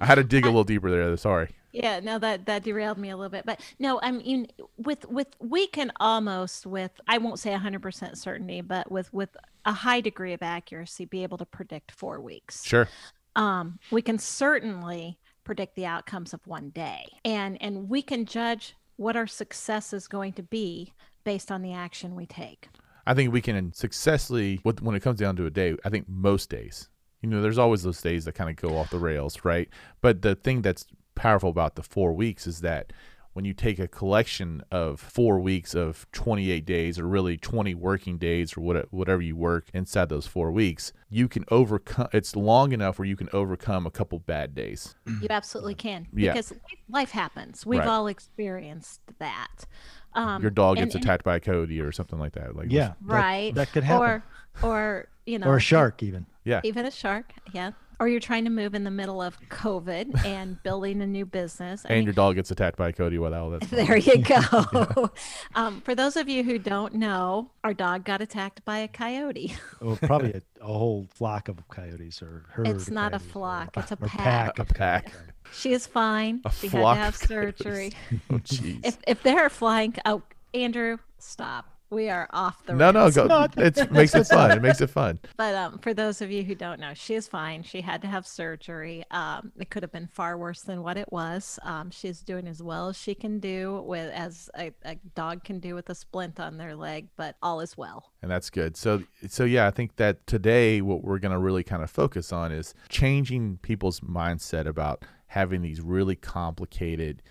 I 0.00 0.06
had 0.06 0.16
to 0.16 0.24
dig 0.24 0.44
a 0.44 0.48
little 0.48 0.64
deeper 0.64 0.90
there. 0.90 1.16
Sorry. 1.16 1.48
yeah 1.72 2.00
no 2.00 2.18
that 2.18 2.46
that 2.46 2.62
derailed 2.64 2.96
me 2.98 3.10
a 3.10 3.16
little 3.16 3.28
bit 3.30 3.44
but 3.44 3.60
no 3.78 4.00
i 4.02 4.10
mean 4.10 4.46
with 4.78 5.04
with 5.06 5.28
we 5.38 5.66
can 5.66 5.92
almost 6.00 6.64
with 6.64 6.92
i 7.06 7.18
won't 7.18 7.38
say 7.38 7.50
100% 7.50 8.16
certainty 8.16 8.62
but 8.62 8.90
with 8.90 9.12
with 9.12 9.36
a 9.66 9.72
high 9.72 10.00
degree 10.00 10.32
of 10.32 10.42
accuracy 10.42 11.04
be 11.04 11.22
able 11.22 11.36
to 11.36 11.44
predict 11.44 11.92
four 11.92 12.20
weeks 12.22 12.64
Sure. 12.64 12.88
um, 13.36 13.78
we 13.90 14.00
can 14.00 14.18
certainly 14.18 15.18
predict 15.48 15.74
the 15.76 15.86
outcomes 15.86 16.34
of 16.34 16.46
one 16.46 16.68
day 16.68 17.06
and 17.24 17.56
and 17.62 17.88
we 17.88 18.02
can 18.02 18.26
judge 18.26 18.76
what 18.96 19.16
our 19.16 19.26
success 19.26 19.94
is 19.94 20.06
going 20.06 20.32
to 20.34 20.42
be 20.42 20.92
based 21.24 21.50
on 21.50 21.62
the 21.62 21.72
action 21.72 22.14
we 22.14 22.26
take 22.26 22.68
I 23.08 23.14
think 23.14 23.32
we 23.32 23.40
can 23.40 23.72
successfully, 23.72 24.60
when 24.62 24.94
it 24.94 25.00
comes 25.00 25.18
down 25.18 25.34
to 25.36 25.46
a 25.46 25.50
day, 25.50 25.74
I 25.82 25.88
think 25.88 26.06
most 26.10 26.50
days, 26.50 26.90
you 27.22 27.30
know, 27.30 27.40
there's 27.40 27.56
always 27.56 27.82
those 27.82 28.02
days 28.02 28.26
that 28.26 28.34
kind 28.34 28.50
of 28.50 28.56
go 28.56 28.76
off 28.76 28.90
the 28.90 28.98
rails, 28.98 29.46
right? 29.46 29.70
But 30.02 30.20
the 30.20 30.34
thing 30.34 30.60
that's 30.60 30.84
powerful 31.14 31.48
about 31.48 31.76
the 31.76 31.82
four 31.82 32.12
weeks 32.12 32.46
is 32.46 32.60
that 32.60 32.92
when 33.38 33.44
you 33.44 33.54
take 33.54 33.78
a 33.78 33.86
collection 33.86 34.60
of 34.72 34.98
four 34.98 35.38
weeks 35.38 35.72
of 35.72 36.08
28 36.10 36.66
days 36.66 36.98
or 36.98 37.06
really 37.06 37.36
20 37.36 37.72
working 37.76 38.18
days 38.18 38.56
or 38.56 38.62
what, 38.62 38.92
whatever 38.92 39.22
you 39.22 39.36
work 39.36 39.68
inside 39.72 40.08
those 40.08 40.26
four 40.26 40.50
weeks, 40.50 40.92
you 41.08 41.28
can 41.28 41.44
overcome, 41.48 42.08
it's 42.12 42.34
long 42.34 42.72
enough 42.72 42.98
where 42.98 43.06
you 43.06 43.14
can 43.14 43.28
overcome 43.32 43.86
a 43.86 43.92
couple 43.92 44.18
bad 44.18 44.56
days. 44.56 44.96
you 45.06 45.28
absolutely 45.30 45.76
can 45.76 46.08
Yeah. 46.12 46.32
because 46.32 46.52
life 46.90 47.12
happens 47.12 47.64
we've 47.64 47.78
Right. 47.78 47.86
all 47.88 48.08
experienced 48.08 49.02
that 49.20 49.66
um, 50.14 50.42
Your 50.42 50.50
dog 50.50 50.78
and- 50.78 50.86
gets 50.86 50.96
and- 50.96 51.04
attacked 51.04 51.22
by 51.22 51.36
a 51.36 51.40
coyote 51.40 51.78
or 51.80 51.92
something 51.92 52.18
like 52.18 52.32
that. 52.32 52.56
Like, 52.56 52.72
Yeah, 52.72 52.88
that- 52.88 52.96
right 53.02 53.54
That, 53.54 53.70
could 53.70 53.84
happen, 53.84 54.02
or 54.02 54.68
or 54.68 55.08
you 55.26 55.38
know 55.38 55.46
or 55.46 55.58
a 55.58 55.60
shark 55.60 56.02
even. 56.02 56.26
Yeah. 56.42 56.60
even 56.64 56.84
a 56.86 56.90
shark 56.90 57.34
yeah 57.52 57.70
or 58.00 58.08
you're 58.08 58.20
trying 58.20 58.44
to 58.44 58.50
move 58.50 58.74
in 58.74 58.84
the 58.84 58.90
middle 58.90 59.20
of 59.20 59.38
covid 59.48 60.24
and 60.24 60.62
building 60.62 61.02
a 61.02 61.06
new 61.06 61.26
business 61.26 61.84
I 61.84 61.88
And 61.90 61.98
mean, 61.98 62.04
your 62.06 62.14
dog 62.14 62.36
gets 62.36 62.50
attacked 62.50 62.76
by 62.76 62.88
a 62.88 62.92
coyote 62.92 63.18
while 63.18 63.34
all 63.34 63.50
that's 63.50 63.66
there 63.70 63.96
you 63.96 64.18
go. 64.18 65.10
Um, 65.54 65.80
for 65.80 65.94
those 65.94 66.16
of 66.16 66.28
you 66.28 66.44
who 66.44 66.58
don't 66.58 66.94
know 66.94 67.50
our 67.64 67.74
dog 67.74 68.04
got 68.04 68.20
attacked 68.20 68.64
by 68.64 68.78
a 68.78 68.88
coyote. 68.88 69.56
Or 69.80 69.96
probably 69.96 70.32
a, 70.34 70.42
a 70.62 70.66
whole 70.66 71.06
flock 71.14 71.48
of 71.48 71.56
coyotes 71.68 72.22
or 72.22 72.44
herd. 72.50 72.68
it's 72.68 72.90
not 72.90 73.08
a 73.14 73.18
coyotes 73.18 73.26
or- 73.26 73.30
flock 73.32 73.76
it's 73.76 73.92
a 73.92 73.98
or 74.00 74.08
pack. 74.08 74.58
A 74.58 74.64
pack. 74.64 75.12
she 75.52 75.72
is 75.72 75.86
fine. 75.86 76.40
A 76.44 76.50
she 76.52 76.68
had 76.68 76.80
to 76.80 76.94
have 77.00 77.16
surgery. 77.16 77.92
Oh, 78.30 78.34
jeez. 78.38 78.80
if 78.86 78.98
if 79.06 79.22
they're 79.22 79.48
flying 79.50 79.94
oh 80.04 80.22
andrew 80.54 80.98
stop 81.18 81.66
we 81.90 82.08
are 82.10 82.28
off 82.32 82.64
the 82.64 82.74
No, 82.74 82.90
no, 82.90 83.10
go. 83.10 83.46
It 83.56 83.90
makes 83.90 84.14
it 84.14 84.24
fun. 84.28 84.50
It 84.50 84.62
makes 84.62 84.80
it 84.80 84.90
fun. 84.90 85.18
But 85.36 85.54
um, 85.54 85.78
for 85.78 85.94
those 85.94 86.20
of 86.20 86.30
you 86.30 86.42
who 86.42 86.54
don't 86.54 86.80
know, 86.80 86.92
she 86.94 87.14
is 87.14 87.26
fine. 87.26 87.62
She 87.62 87.80
had 87.80 88.02
to 88.02 88.08
have 88.08 88.26
surgery. 88.26 89.04
Um, 89.10 89.52
it 89.58 89.70
could 89.70 89.82
have 89.82 89.92
been 89.92 90.08
far 90.08 90.36
worse 90.36 90.62
than 90.62 90.82
what 90.82 90.96
it 90.96 91.10
was. 91.12 91.58
Um, 91.62 91.90
she's 91.90 92.20
doing 92.20 92.46
as 92.46 92.62
well 92.62 92.88
as 92.88 92.96
she 92.96 93.14
can 93.14 93.38
do 93.40 93.82
with 93.86 94.12
as 94.12 94.50
a, 94.58 94.72
a 94.84 94.96
dog 95.14 95.44
can 95.44 95.60
do 95.60 95.74
with 95.74 95.88
a 95.90 95.94
splint 95.94 96.40
on 96.40 96.58
their 96.58 96.74
leg, 96.74 97.08
but 97.16 97.36
all 97.42 97.60
is 97.60 97.76
well. 97.76 98.12
And 98.22 98.30
that's 98.30 98.50
good. 98.50 98.76
So, 98.76 99.02
so 99.28 99.44
yeah, 99.44 99.66
I 99.66 99.70
think 99.70 99.96
that 99.96 100.26
today 100.26 100.80
what 100.80 101.02
we're 101.02 101.18
going 101.18 101.32
to 101.32 101.38
really 101.38 101.62
kind 101.62 101.82
of 101.82 101.90
focus 101.90 102.32
on 102.32 102.52
is 102.52 102.74
changing 102.88 103.58
people's 103.62 104.00
mindset 104.00 104.66
about 104.66 105.04
having 105.28 105.62
these 105.62 105.80
really 105.80 106.16
complicated 106.16 107.22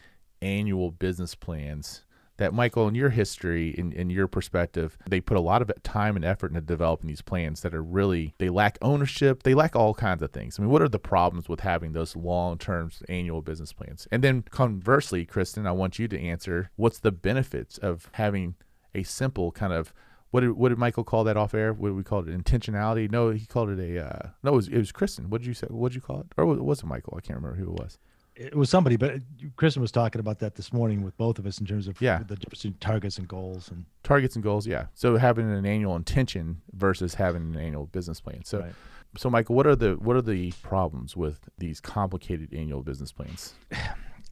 annual 0.42 0.92
business 0.92 1.36
plans. 1.36 2.04
That 2.38 2.54
Michael, 2.54 2.88
in 2.88 2.96
your 2.96 3.10
history, 3.10 3.70
in, 3.70 3.92
in 3.92 4.10
your 4.10 4.28
perspective, 4.28 4.98
they 5.08 5.20
put 5.20 5.38
a 5.38 5.42
lot 5.42 5.62
of 5.62 5.72
time 5.84 6.16
and 6.16 6.24
effort 6.24 6.52
into 6.52 6.62
developing 6.62 7.08
these 7.08 7.22
plans 7.22 7.62
that 7.62 7.74
are 7.74 7.84
really 7.84 8.36
they 8.38 8.50
lack 8.50 8.78
ownership. 8.82 9.44
They 9.44 9.56
lack 9.56 9.76
all 9.76 9.94
kinds 9.94 10.22
of 10.22 10.32
things. 10.32 10.58
I 10.58 10.62
mean, 10.62 10.72
what 10.72 10.82
are 10.82 10.90
the 10.90 11.00
problems 11.00 11.50
with 11.50 11.62
having 11.62 11.94
those 11.94 12.16
long-term 12.16 12.92
annual 13.10 13.42
business 13.42 13.74
plans? 13.74 14.08
And 14.12 14.24
then 14.24 14.44
conversely, 14.44 15.26
Kristen, 15.26 15.66
I 15.66 15.72
want 15.72 15.98
you 15.98 16.08
to 16.08 16.20
answer 16.20 16.70
what's 16.76 17.00
the 17.00 17.12
benefits 17.12 17.78
of 17.78 18.10
having 18.14 18.56
a 18.94 19.04
simple 19.04 19.52
kind 19.52 19.74
of 19.74 19.94
what 20.32 20.42
did 20.42 20.52
what 20.52 20.70
did 20.70 20.78
Michael 20.78 21.04
call 21.04 21.24
that 21.24 21.38
off 21.38 21.54
air? 21.54 21.74
What 21.74 21.90
did 21.90 21.96
we 21.96 22.04
call 22.04 22.20
it? 22.20 22.28
Intentionality? 22.28 23.10
No, 23.10 23.32
he 23.32 23.46
called 23.46 23.70
it 23.70 23.80
a 23.80 24.06
uh, 24.06 24.30
no. 24.44 24.54
It 24.54 24.56
was, 24.56 24.68
it 24.68 24.78
was 24.78 24.92
Kristen. 24.92 25.30
What 25.30 25.42
did 25.42 25.48
you 25.48 25.54
say? 25.54 25.68
What 25.70 25.90
did 25.90 25.96
you 25.96 26.02
call 26.02 26.20
it? 26.20 26.28
Or 26.38 26.46
was 26.46 26.80
it 26.80 26.86
Michael? 26.86 27.16
I 27.18 27.22
can't 27.22 27.38
remember 27.40 27.58
who 27.58 27.72
it 27.72 27.80
was. 27.80 27.98
It 28.40 28.56
was 28.56 28.70
somebody, 28.70 28.98
but 28.98 29.20
Kristen 29.56 29.82
was 29.82 29.92
talking 29.92 30.20
about 30.20 30.40
that 30.40 30.56
this 30.56 30.72
morning 30.72 31.02
with 31.02 31.18
both 31.18 31.40
of 31.40 31.46
us 31.48 31.60
in 31.60 31.66
terms 31.66 31.88
of 31.88 32.00
Yeah. 32.00 32.20
the 32.20 32.36
difference 32.36 32.62
between 32.62 32.76
targets 32.80 33.18
and 33.18 33.28
goals. 33.28 33.72
And 33.72 33.86
Targets 34.04 34.36
and 34.36 34.44
goals. 34.44 34.68
Yeah. 34.68 34.86
So 34.94 35.18
having 35.18 35.52
an 35.52 35.66
annual 35.66 35.96
intention 35.96 36.62
versus 36.74 37.16
having 37.16 37.56
an 37.56 37.60
annual 37.60 37.88
business 37.88 38.22
plan. 38.22 38.44
So 38.46 38.60
Right. 38.60 38.74
so 39.18 39.30
Michael, 39.32 39.56
what 39.56 39.66
are 39.66 39.76
the 39.76 39.94
what 39.96 40.16
are 40.16 40.22
the 40.22 40.52
problems 40.62 41.18
with 41.18 41.50
these 41.58 41.80
complicated 41.82 42.54
annual 42.54 42.84
business 42.84 43.12
plans? 43.12 43.56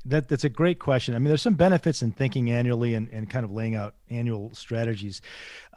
that 0.05 0.27
that's 0.27 0.43
a 0.43 0.50
great 0.50 0.79
question. 0.79 1.15
I 1.15 1.19
mean, 1.19 1.29
there's 1.29 1.41
some 1.41 1.55
benefits 1.55 2.01
in 2.01 2.12
thinking 2.12 2.51
annually 2.51 2.93
and, 2.93 3.09
and 3.09 3.29
kind 3.29 3.43
of 3.43 3.51
laying 3.51 3.75
out 3.75 3.95
annual 4.12 4.53
strategies, 4.53 5.21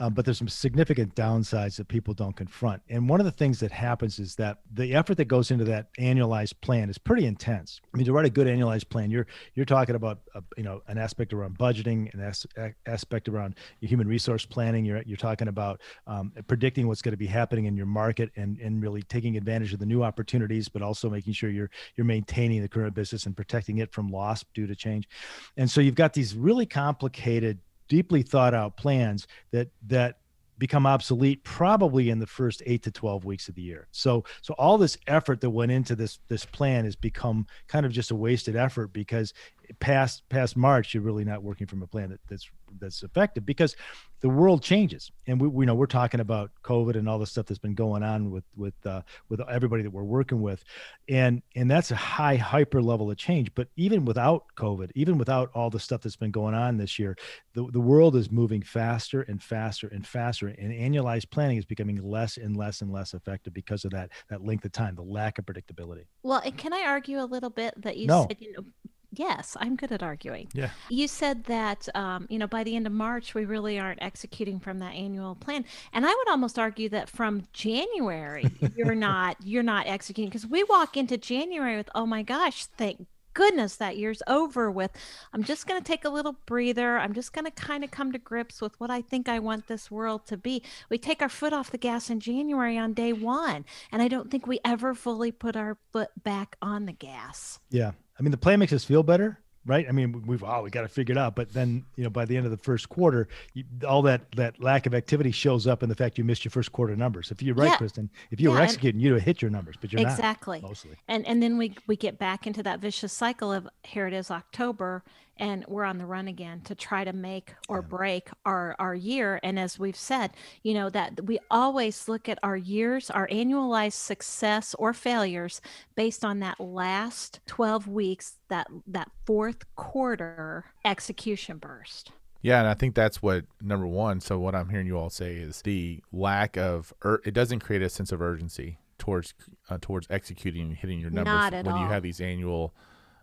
um, 0.01 0.13
but 0.13 0.27
there's 0.27 0.37
some 0.37 0.49
significant 0.49 1.15
downsides 1.15 1.77
that 1.77 1.89
people 1.89 2.13
don't 2.13 2.37
confront. 2.37 2.83
And 2.91 3.09
one 3.09 3.21
of 3.21 3.25
the 3.25 3.33
things 3.33 3.59
that 3.61 3.73
happens 3.73 4.19
is 4.19 4.35
that 4.37 4.59
the 4.73 4.95
effort 4.95 5.17
that 5.17 5.27
goes 5.27 5.51
into 5.51 5.65
that 5.65 5.93
annualized 5.95 6.61
plan 6.61 6.91
is 6.91 6.99
pretty 6.99 7.25
intense. 7.25 7.81
I 7.93 7.97
mean, 7.97 8.05
to 8.05 8.13
write 8.13 8.27
a 8.27 8.31
good 8.31 8.47
annualized 8.47 8.91
plan, 8.91 9.11
you're 9.11 9.27
you're 9.55 9.67
talking 9.67 9.95
about 9.95 10.21
uh, 10.35 10.43
you 10.57 10.63
know 10.63 10.83
an 10.89 10.99
aspect 10.99 11.33
around 11.33 11.57
budgeting, 11.59 12.13
an 12.13 12.21
as- 12.21 12.47
aspect 12.87 13.29
around 13.29 13.55
human 13.81 14.07
resource 14.07 14.45
planning. 14.45 14.85
You're 14.85 15.03
you're 15.07 15.17
talking 15.17 15.49
about 15.49 15.81
um, 16.07 16.33
predicting 16.47 16.87
what's 16.87 17.03
going 17.03 17.13
to 17.13 17.19
be 17.19 17.27
happening 17.27 17.65
in 17.65 17.77
your 17.77 17.87
market 17.87 18.31
and 18.37 18.59
and 18.59 18.83
really 18.83 19.03
taking 19.03 19.39
advantage 19.39 19.73
of 19.73 19.79
the 19.79 19.87
new 19.87 20.03
opportunities, 20.03 20.69
but 20.69 20.83
also 20.83 21.09
making 21.09 21.33
sure 21.33 21.49
you're 21.49 21.71
you're 21.97 22.05
maintaining 22.05 22.61
the 22.61 22.69
current 22.69 22.95
business 22.95 23.25
and 23.25 23.35
protecting 23.35 23.79
it 23.79 23.91
from 23.91 24.11
loss 24.19 24.45
due 24.55 24.67
to 24.67 24.75
change. 24.75 25.09
And 25.57 25.71
so 25.71 25.81
you've 25.81 25.95
got 25.95 26.13
these 26.13 26.35
really 26.35 26.67
complicated 26.67 27.59
deeply 27.89 28.23
thought 28.23 28.55
out 28.55 28.77
plans 28.77 29.27
that 29.53 29.69
that 29.87 30.19
become 30.59 30.87
obsolete 30.87 31.43
probably 31.45 32.11
in 32.11 32.19
the 32.19 32.27
first 32.27 32.63
8 32.67 32.83
to 32.83 32.91
12 32.91 33.25
weeks 33.25 33.49
of 33.49 33.55
the 33.55 33.63
year. 33.63 33.87
So 33.93 34.25
so 34.43 34.55
all 34.55 34.77
this 34.77 34.99
effort 35.07 35.41
that 35.41 35.51
went 35.51 35.73
into 35.73 35.95
this 35.95 36.19
this 36.29 36.45
plan 36.45 36.85
has 36.85 36.97
become 36.97 37.47
kind 37.69 37.87
of 37.87 37.93
just 37.93 38.11
a 38.11 38.17
wasted 38.17 38.57
effort 38.57 38.89
because 38.89 39.33
past 39.81 40.29
past 40.29 40.57
March 40.57 40.95
you're 40.95 41.03
really 41.03 41.25
not 41.25 41.43
working 41.43 41.67
from 41.67 41.83
a 41.83 41.87
plan 41.87 42.11
that, 42.11 42.21
that's 42.29 42.51
that's 42.81 43.03
effective 43.03 43.45
because 43.45 43.77
the 44.21 44.29
world 44.29 44.63
changes. 44.63 45.13
And 45.27 45.41
we, 45.41 45.49
we 45.49 45.67
know 45.67 45.75
we're 45.75 45.87
talking 45.87 46.21
about 46.21 46.51
covid 46.65 46.97
and 46.97 47.09
all 47.09 47.19
the 47.19 47.27
stuff 47.27 47.47
that's 47.47 47.59
been 47.59 47.75
going 47.75 48.03
on 48.03 48.31
with 48.31 48.45
with 48.57 48.75
uh, 48.87 49.03
with 49.29 49.41
everybody 49.49 49.83
that 49.83 49.91
we're 49.91 50.03
working 50.03 50.43
with. 50.43 50.65
And 51.09 51.43
and 51.55 51.71
that's 51.71 51.91
a 51.91 51.97
high 51.97 52.37
hyper 52.37 52.83
level 52.83 53.11
of 53.11 53.17
change. 53.17 53.55
But 53.55 53.69
even 53.77 54.05
without 54.05 54.45
covid 54.57 54.91
even 54.95 55.19
without 55.19 55.51
all 55.55 55.71
the 55.71 55.81
stuff 55.81 56.03
that's 56.03 56.17
been 56.17 56.31
going 56.31 56.55
on 56.55 56.77
this 56.77 56.99
year 56.99 57.17
the, 57.55 57.67
the 57.73 57.81
world 57.81 58.17
is 58.17 58.31
moving 58.31 58.63
faster 58.63 59.23
and 59.23 59.43
faster 59.43 59.89
and 59.89 60.07
faster. 60.07 60.49
And 60.49 60.73
annualized 60.73 61.31
planning 61.31 61.57
is 61.57 61.65
becoming 61.65 62.01
less 62.03 62.37
and 62.37 62.57
less 62.57 62.83
and 62.83 62.93
less 62.93 63.15
effective 63.15 63.53
because 63.55 63.85
of 63.85 63.93
that 63.93 64.11
that 64.31 64.45
length 64.45 64.65
of 64.65 64.73
time 64.73 64.95
the 64.95 65.03
lack 65.03 65.39
of 65.39 65.47
predictability. 65.47 66.07
Well 66.23 66.43
and 66.45 66.57
can 66.57 66.73
i 66.73 66.83
argue 66.83 67.21
a 67.21 67.25
little 67.25 67.51
bit 67.51 67.75
that 67.83 67.97
you 67.97 68.07
no. 68.07 68.27
said 68.29 68.37
you 68.41 68.53
know 68.53 68.65
Yes, 69.13 69.57
I'm 69.59 69.77
good 69.77 69.91
at 69.91 70.03
arguing. 70.03 70.49
Yeah. 70.53 70.71
You 70.91 71.09
said 71.09 71.45
that, 71.45 71.89
um, 71.95 72.27
you 72.29 72.39
know, 72.39 72.47
by 72.47 72.63
the 72.63 72.77
end 72.77 72.87
of 72.87 72.93
March, 72.93 73.35
we 73.35 73.47
really 73.47 73.79
aren't 73.79 74.03
executing 74.03 74.61
from 74.61 74.81
that 74.81 74.95
annual 74.95 75.35
plan, 75.35 75.65
and 75.93 76.05
I 76.05 76.15
would 76.15 76.29
almost 76.29 76.59
argue 76.59 76.89
that 76.91 77.09
from 77.09 77.47
January, 77.53 78.45
you're 78.77 78.95
not 78.95 79.37
you're 79.43 79.63
not 79.63 79.87
executing 79.87 80.29
because 80.29 80.47
we 80.47 80.63
walk 80.65 80.97
into 80.97 81.17
January 81.17 81.77
with, 81.77 81.89
oh 81.95 82.05
my 82.07 82.23
gosh, 82.23 82.67
thank 82.67 83.07
goodness 83.39 83.77
that 83.77 83.97
year's 83.97 84.21
over 84.27 84.69
with. 84.69 84.91
I'm 85.33 85.45
just 85.45 85.69
going 85.69 85.81
to 85.81 85.87
take 85.87 86.05
a 86.05 86.09
little 86.09 86.37
breather. 86.45 86.99
I'm 86.99 87.13
just 87.13 87.33
going 87.33 87.45
to 87.45 87.53
kind 87.53 87.85
of 87.85 87.91
come 87.93 88.11
to 88.11 88.19
grips 88.19 88.61
with 88.61 88.79
what 88.81 88.91
I 88.91 89.01
think 89.01 89.29
I 89.29 89.39
want 89.39 89.69
this 89.69 89.93
world 89.93 90.27
to 90.27 90.37
be. 90.37 90.63
We 90.91 90.99
take 90.99 91.23
our 91.23 91.29
foot 91.29 91.53
off 91.53 91.71
the 91.71 91.79
gas 91.79 92.11
in 92.11 92.19
January 92.19 92.77
on 92.77 92.95
day 92.95 93.13
one, 93.13 93.65
and 93.93 94.03
I 94.03 94.09
don't 94.09 94.29
think 94.29 94.49
we 94.49 94.59
ever 94.65 94.93
fully 94.93 95.31
put 95.31 95.55
our 95.55 95.79
foot 95.93 96.11
back 96.21 96.57
on 96.61 96.87
the 96.87 96.93
gas. 96.93 97.61
Yeah. 97.71 97.93
I 98.19 98.23
mean, 98.23 98.31
the 98.31 98.37
play 98.39 98.57
makes 98.57 98.73
us 98.73 98.85
feel 98.85 99.03
better, 99.03 99.39
right? 99.65 99.87
I 99.89 99.93
mean, 99.93 100.27
we've 100.27 100.43
oh, 100.43 100.63
we 100.63 100.71
got 100.71 100.83
to 100.83 100.89
figure 100.89 101.13
it 101.13 101.19
out. 101.19 101.37
But 101.37 101.53
then, 101.53 101.85
you 101.97 102.03
know, 102.05 102.11
by 102.11 102.25
the 102.25 102.37
end 102.37 102.47
of 102.47 102.51
the 102.51 102.57
first 102.59 102.89
quarter, 102.89 103.29
you, 103.55 103.65
all 103.87 104.03
that 104.03 104.33
that 104.37 104.61
lack 104.61 104.87
of 104.87 104.95
activity 104.95 105.31
shows 105.31 105.67
up 105.67 105.83
in 105.83 105.89
the 105.89 105.95
fact 105.95 106.19
you 106.19 106.25
missed 106.25 106.45
your 106.45 106.51
first 106.51 106.73
quarter 106.73 106.97
numbers. 106.97 107.31
If 107.31 107.43
you're 107.43 107.55
right, 107.55 107.71
Yeah. 107.71 107.77
Kristen, 107.77 108.11
if 108.31 108.41
you 108.41 108.51
Yeah, 108.51 108.57
were 108.57 108.63
executing, 108.63 109.01
you'd 109.01 109.15
have 109.15 109.23
hit 109.23 109.41
your 109.43 109.51
numbers, 109.51 109.77
but 109.81 109.93
you're 109.93 110.03
exactly. 110.03 110.61
not 110.61 110.69
mostly. 110.69 110.97
and 111.07 111.27
and 111.27 111.43
then 111.43 111.59
we 111.59 111.75
we 111.87 111.97
get 111.97 112.19
back 112.19 112.47
into 112.47 112.63
that 112.65 112.81
vicious 112.81 113.13
cycle 113.13 113.53
of 113.53 113.69
here 113.85 114.07
it 114.09 114.13
is 114.15 114.31
october 114.31 115.05
and 115.39 115.65
we're 115.69 115.85
on 115.85 115.99
the 115.99 116.07
run 116.07 116.29
again 116.29 116.61
to 116.63 116.75
try 116.75 117.05
to 117.05 117.13
make 117.13 117.55
or 117.69 117.83
break 117.83 118.31
our 118.45 118.75
our 118.79 118.95
year. 118.95 119.41
And 119.43 119.59
as 119.59 119.79
we've 119.79 119.97
said 119.97 120.33
you 120.63 120.75
know 120.75 120.91
that 120.91 121.25
we 121.25 121.39
always 121.51 122.09
look 122.09 122.29
at 122.29 122.39
our 122.43 122.57
years 122.57 123.11
our 123.11 123.29
annualized 123.29 123.93
success 123.93 124.75
or 124.79 124.93
failures 124.93 125.61
based 125.95 126.25
on 126.25 126.41
that 126.41 126.61
last 126.61 127.41
12 127.47 127.89
weeks 127.89 128.37
that 128.49 128.67
that 128.87 129.11
fourth 129.27 129.65
quarter 129.77 130.65
execution 130.85 131.59
burst. 131.59 132.13
Yeah, 132.41 132.61
and 132.61 132.69
I 132.69 132.75
think 132.75 132.95
that's 132.95 133.21
what 133.21 133.45
number 133.61 133.87
one. 133.87 134.21
So 134.21 134.39
what 134.39 134.55
I'm 134.55 134.69
hearing 134.69 134.87
you 134.87 134.97
all 134.97 135.11
say 135.11 135.37
is 135.37 135.63
the 135.63 136.01
lack 136.13 136.57
of 136.57 136.93
ur- 137.05 137.21
it 137.25 137.35
doesn't 137.35 137.61
create 137.61 137.83
a 137.83 137.89
sense 137.89 138.13
of 138.13 138.23
urgency 138.23 138.79
towards 138.99 139.35
uh, 139.69 139.79
towards 139.81 140.07
executing 140.11 140.63
and 140.63 140.77
hitting 140.77 141.01
your 141.01 141.11
numbers 141.11 141.65
when 141.65 141.77
you 141.77 141.87
have 141.87 142.03
these 142.03 142.21
annual 142.21 142.75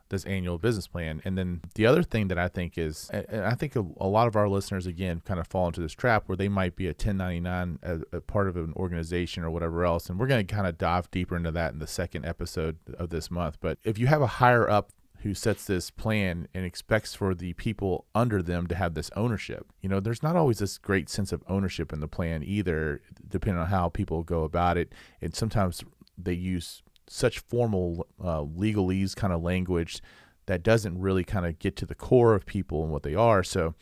this 0.09 0.25
annual 0.25 0.57
business 0.57 0.88
plan. 0.88 1.21
And 1.25 1.38
then 1.38 1.62
the 1.75 1.85
other 1.85 2.03
thing 2.03 2.27
that 2.27 2.38
I 2.38 2.47
think 2.47 2.77
is, 2.77 3.09
I 3.12 3.55
think 3.55 3.75
a, 3.75 3.85
a 3.97 4.07
lot 4.07 4.27
of 4.27 4.35
our 4.35 4.47
listeners 4.47 4.85
again 4.85 5.21
kind 5.25 5.39
of 5.39 5.47
fall 5.47 5.67
into 5.67 5.81
this 5.81 5.93
trap 5.93 6.24
where 6.27 6.35
they 6.35 6.50
might 6.50 6.75
be 6.75 6.85
a 6.85 6.89
1099 6.89 7.79
as 7.81 8.03
a 8.12 8.21
part 8.21 8.47
of 8.47 8.55
an 8.55 8.74
organization 8.75 9.43
or 9.43 9.50
whatever 9.50 9.83
else. 9.83 10.09
And 10.09 10.19
we're 10.19 10.27
going 10.27 10.45
to 10.45 10.53
kind 10.53 10.67
of 10.67 10.77
dive 10.77 11.09
deeper 11.12 11.35
into 11.35 11.51
that 11.51 11.74
in 11.74 11.79
the 11.79 11.88
second 11.88 12.25
episode 12.25 12.77
of 12.97 13.09
this 13.09 13.31
month. 13.31 13.57
But 13.59 13.79
if 13.83 13.97
you 13.97 14.07
have 14.07 14.21
a 14.21 14.27
higher 14.27 14.69
up 14.69 14.91
who 15.25 15.33
sets 15.33 15.65
this 15.65 15.89
plan 15.89 16.47
and 16.53 16.63
expects 16.63 17.15
for 17.15 17.33
the 17.33 17.53
people 17.53 18.05
under 18.13 18.43
them 18.43 18.67
to 18.67 18.75
have 18.75 18.93
this 18.93 19.09
ownership. 19.15 19.65
You 19.81 19.89
know, 19.89 20.00
there's 20.00 20.21
not 20.21 20.35
always 20.35 20.59
this 20.59 20.77
great 20.77 21.09
sense 21.09 21.31
of 21.31 21.43
ownership 21.50 21.91
in 21.91 22.00
the 22.00 22.07
plan 22.07 22.43
either, 22.43 23.01
depending 23.27 23.59
on 23.59 23.69
how 23.69 23.89
people 23.89 24.21
go 24.21 24.43
about 24.43 24.77
it. 24.77 24.93
And 25.21 25.33
sometimes 25.33 25.83
they 26.15 26.33
use 26.33 26.83
such 27.07 27.39
formal 27.39 28.07
uh, 28.21 28.41
legalese 28.41 29.15
kind 29.15 29.33
of 29.33 29.41
language 29.41 30.01
that 30.45 30.63
doesn't 30.63 31.00
really 31.00 31.24
kind 31.24 31.45
of 31.45 31.59
get 31.59 31.75
to 31.77 31.85
the 31.85 31.95
core 31.95 32.33
of 32.33 32.45
people 32.45 32.83
and 32.83 32.91
what 32.91 33.03
they 33.03 33.15
are. 33.15 33.43
So 33.43 33.74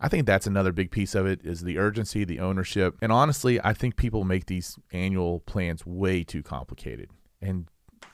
I 0.00 0.08
think 0.08 0.26
that's 0.26 0.46
another 0.46 0.72
big 0.72 0.90
piece 0.90 1.14
of 1.14 1.26
it 1.26 1.40
is 1.44 1.62
the 1.62 1.78
urgency, 1.78 2.24
the 2.24 2.40
ownership. 2.40 2.96
And 3.00 3.12
honestly, 3.12 3.60
I 3.62 3.72
think 3.72 3.96
people 3.96 4.24
make 4.24 4.46
these 4.46 4.78
annual 4.92 5.40
plans 5.40 5.86
way 5.86 6.24
too 6.24 6.42
complicated. 6.42 7.10
And 7.40 7.66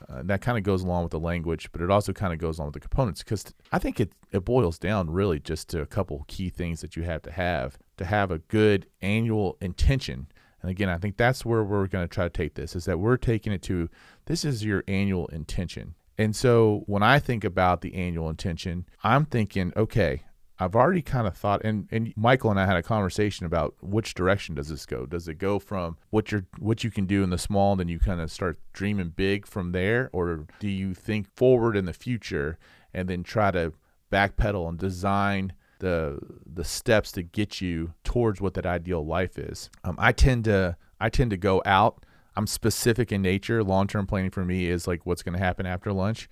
uh, 0.09 0.23
that 0.25 0.41
kind 0.41 0.59
of 0.59 0.65
goes 0.65 0.83
along 0.83 1.05
with 1.05 1.13
the 1.13 1.19
language, 1.19 1.71
but 1.73 1.81
it 1.81 1.91
also 1.91 2.13
kind 2.13 2.33
of 2.33 2.39
goes 2.39 2.59
along 2.59 2.69
with 2.69 2.83
the 2.83 2.89
components 2.89 3.23
because 3.23 3.45
I 3.73 3.79
think 3.79 4.01
it, 4.01 4.13
it 4.33 4.45
boils 4.45 4.79
down 4.79 5.11
really 5.11 5.41
just 5.41 5.69
to 5.71 5.81
a 5.81 5.87
couple 5.87 6.25
key 6.29 6.51
things 6.51 6.81
that 6.83 6.95
you 6.95 7.03
have 7.05 7.23
to 7.23 7.33
have 7.33 7.79
to 7.97 8.05
have 8.05 8.31
a 8.31 8.39
good 8.39 8.87
annual 9.01 9.57
intention. 9.61 10.29
And 10.63 10.71
again, 10.71 10.89
I 10.89 10.99
think 10.99 11.17
that's 11.17 11.45
where 11.45 11.63
we're 11.63 11.87
going 11.87 12.07
to 12.07 12.13
try 12.13 12.25
to 12.25 12.31
take 12.31 12.55
this 12.55 12.75
is 12.75 12.85
that 12.87 12.99
we're 12.99 13.17
taking 13.17 13.53
it 13.53 13.63
to 13.63 13.89
this 14.27 14.45
is 14.45 14.65
your 14.65 14.85
annual 14.89 15.27
intention. 15.29 15.95
And 16.17 16.35
so 16.35 16.83
when 16.87 17.03
I 17.03 17.21
think 17.21 17.45
about 17.45 17.81
the 17.81 17.95
annual 17.95 18.29
intention, 18.29 18.87
I'm 19.05 19.25
thinking, 19.25 19.73
okay, 19.77 20.23
I've 20.59 20.75
already 20.75 21.03
kind 21.03 21.29
of 21.29 21.37
thought, 21.37 21.63
and, 21.65 21.87
and 21.93 22.13
Michael 22.17 22.51
and 22.51 22.59
I 22.59 22.67
had 22.67 22.77
a 22.77 22.83
conversation 22.83 23.47
about 23.47 23.77
which 23.81 24.15
direction 24.15 24.57
does 24.57 24.69
this 24.69 24.87
go? 24.87 25.07
Does 25.07 25.29
it 25.29 25.35
go 25.35 25.61
from 25.61 25.97
what 26.11 26.33
you're 26.33 26.47
what 26.59 26.83
you 26.83 26.91
can 26.91 27.07
do 27.07 27.23
in 27.23 27.31
the 27.31 27.39
small, 27.39 27.73
and 27.73 27.81
then 27.81 27.89
you 27.89 28.01
kind 28.01 28.21
of 28.21 28.33
start 28.33 28.59
dreaming 28.73 29.11
big 29.11 29.47
from 29.47 29.71
there, 29.71 30.11
or 30.13 30.47
do 30.59 30.69
you 30.69 30.95
think 30.95 31.29
forward 31.37 31.77
in 31.77 31.85
the 31.85 31.93
future 31.93 32.59
and 32.93 33.09
then 33.09 33.23
try 33.23 33.53
to 33.53 33.73
backpedal 34.11 34.69
and 34.69 34.79
design 34.79 35.53
the 35.79 36.19
the 36.47 36.65
steps 36.65 37.13
to 37.13 37.23
get 37.23 37.61
you 37.61 37.95
towards 38.05 38.41
what 38.41 38.55
that 38.55 38.67
ideal 38.67 39.05
life 39.05 39.39
is? 39.39 39.71
Um, 39.85 39.97
I 39.99 40.13
tend 40.13 40.45
to 40.45 40.77
I 41.01 41.09
tend 41.09 41.31
to 41.31 41.37
go 41.37 41.63
out. 41.65 42.05
I'm 42.37 42.47
specific 42.47 43.11
in 43.11 43.23
nature. 43.23 43.65
Long 43.65 43.87
term 43.87 44.07
planning 44.07 44.31
for 44.31 44.45
me 44.45 44.69
is 44.69 44.87
like 44.87 45.05
what's 45.05 45.23
going 45.23 45.37
to 45.37 45.45
happen 45.45 45.67
after 45.67 45.93
lunch. 45.93 46.29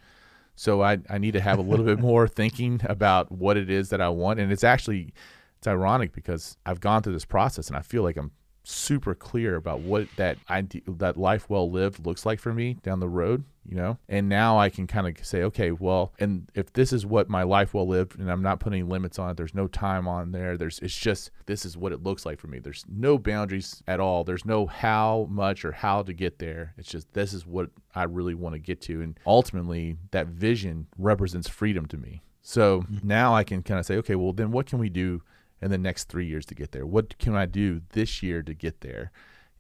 So 0.55 0.83
I, 0.83 0.99
I 1.11 1.19
need 1.19 1.33
to 1.33 1.41
have 1.41 1.59
a 1.59 1.63
little 1.63 1.85
bit 1.85 1.99
more 1.99 2.27
thinking 2.29 2.81
about 2.85 3.31
what 3.31 3.57
it 3.57 3.69
is 3.69 3.91
that 3.91 4.01
I 4.01 4.09
want. 4.09 4.41
And 4.41 4.51
it's 4.51 4.65
actually 4.65 5.13
it's 5.59 5.67
ironic 5.67 6.13
because 6.13 6.57
I've 6.65 6.81
gone 6.81 7.03
through 7.03 7.13
this 7.13 7.25
process 7.25 7.69
and 7.69 7.77
I 7.77 7.83
feel 7.83 8.03
like 8.03 8.17
I'm 8.17 8.31
super 8.69 9.15
clear 9.15 9.55
about 9.55 9.81
what 9.81 10.09
that 10.17 10.39
ide- 10.49 10.83
that 10.87 11.17
life 11.17 11.49
well 11.49 11.71
lived 11.71 12.05
looks 12.05 12.27
like 12.27 12.41
for 12.41 12.53
me 12.53 12.75
down 12.83 12.99
the 12.99 13.09
road, 13.09 13.45
you 13.65 13.77
know. 13.77 13.99
And 14.09 14.29
now 14.29 14.59
I 14.59 14.71
can 14.71 14.87
kind 14.87 15.07
of 15.07 15.25
say, 15.25 15.43
okay, 15.45 15.71
well, 15.71 16.13
and 16.19 16.51
if 16.55 16.73
this 16.73 16.93
is 16.93 17.07
what 17.07 17.29
my 17.29 17.45
life 17.45 17.75
well 17.75 17.87
lived, 17.87 18.19
and 18.19 18.31
I'm 18.31 18.43
not 18.43 18.59
putting 18.59 18.89
limits 18.89 19.19
on 19.19 19.31
it, 19.31 19.37
there's 19.37 19.55
no 19.55 19.69
time 19.69 20.09
on 20.09 20.33
there. 20.33 20.57
There's 20.57 20.81
it's 20.81 20.97
just 20.97 21.31
this 21.47 21.65
is 21.65 21.77
what 21.77 21.93
it 21.93 22.03
looks 22.03 22.27
like 22.27 22.41
for 22.41 22.49
me. 22.49 22.59
There's 22.59 22.85
no 22.89 23.19
boundaries 23.19 23.83
at 23.87 24.01
all. 24.01 24.25
There's 24.25 24.45
no 24.45 24.67
how 24.67 25.29
much 25.31 25.65
or 25.65 25.73
how 25.73 26.03
to 26.03 26.13
get 26.13 26.39
there. 26.39 26.75
It's 26.77 26.91
just 26.91 27.13
this 27.13 27.33
is 27.33 27.47
what 27.47 27.71
I 27.95 28.03
really 28.05 28.35
want 28.35 28.55
to 28.55 28.59
get 28.59 28.81
to, 28.83 29.01
and 29.01 29.19
ultimately 29.27 29.97
that 30.11 30.27
vision 30.27 30.89
represents 30.99 31.49
freedom 31.49 31.87
to 31.87 31.97
me. 31.97 32.23
So 32.43 32.83
mm-hmm. 32.83 33.07
now 33.07 33.35
I 33.35 33.43
can 33.43 33.63
kind 33.63 33.81
of 33.81 33.87
say, 33.87 33.97
okay, 33.97 34.15
well, 34.15 34.33
then 34.33 34.53
what 34.53 34.67
can 34.67 34.79
we 34.79 34.89
do 34.89 35.23
in 35.61 35.71
the 35.71 35.79
next 35.79 36.09
three 36.09 36.27
years 36.27 36.47
to 36.47 36.55
get 36.55 36.73
there? 36.73 36.87
What 36.87 37.19
can 37.19 37.35
I 37.35 37.47
do 37.47 37.83
this 37.91 38.23
year 38.23 38.43
to 38.43 38.55
get 38.55 38.81
there? 38.81 39.11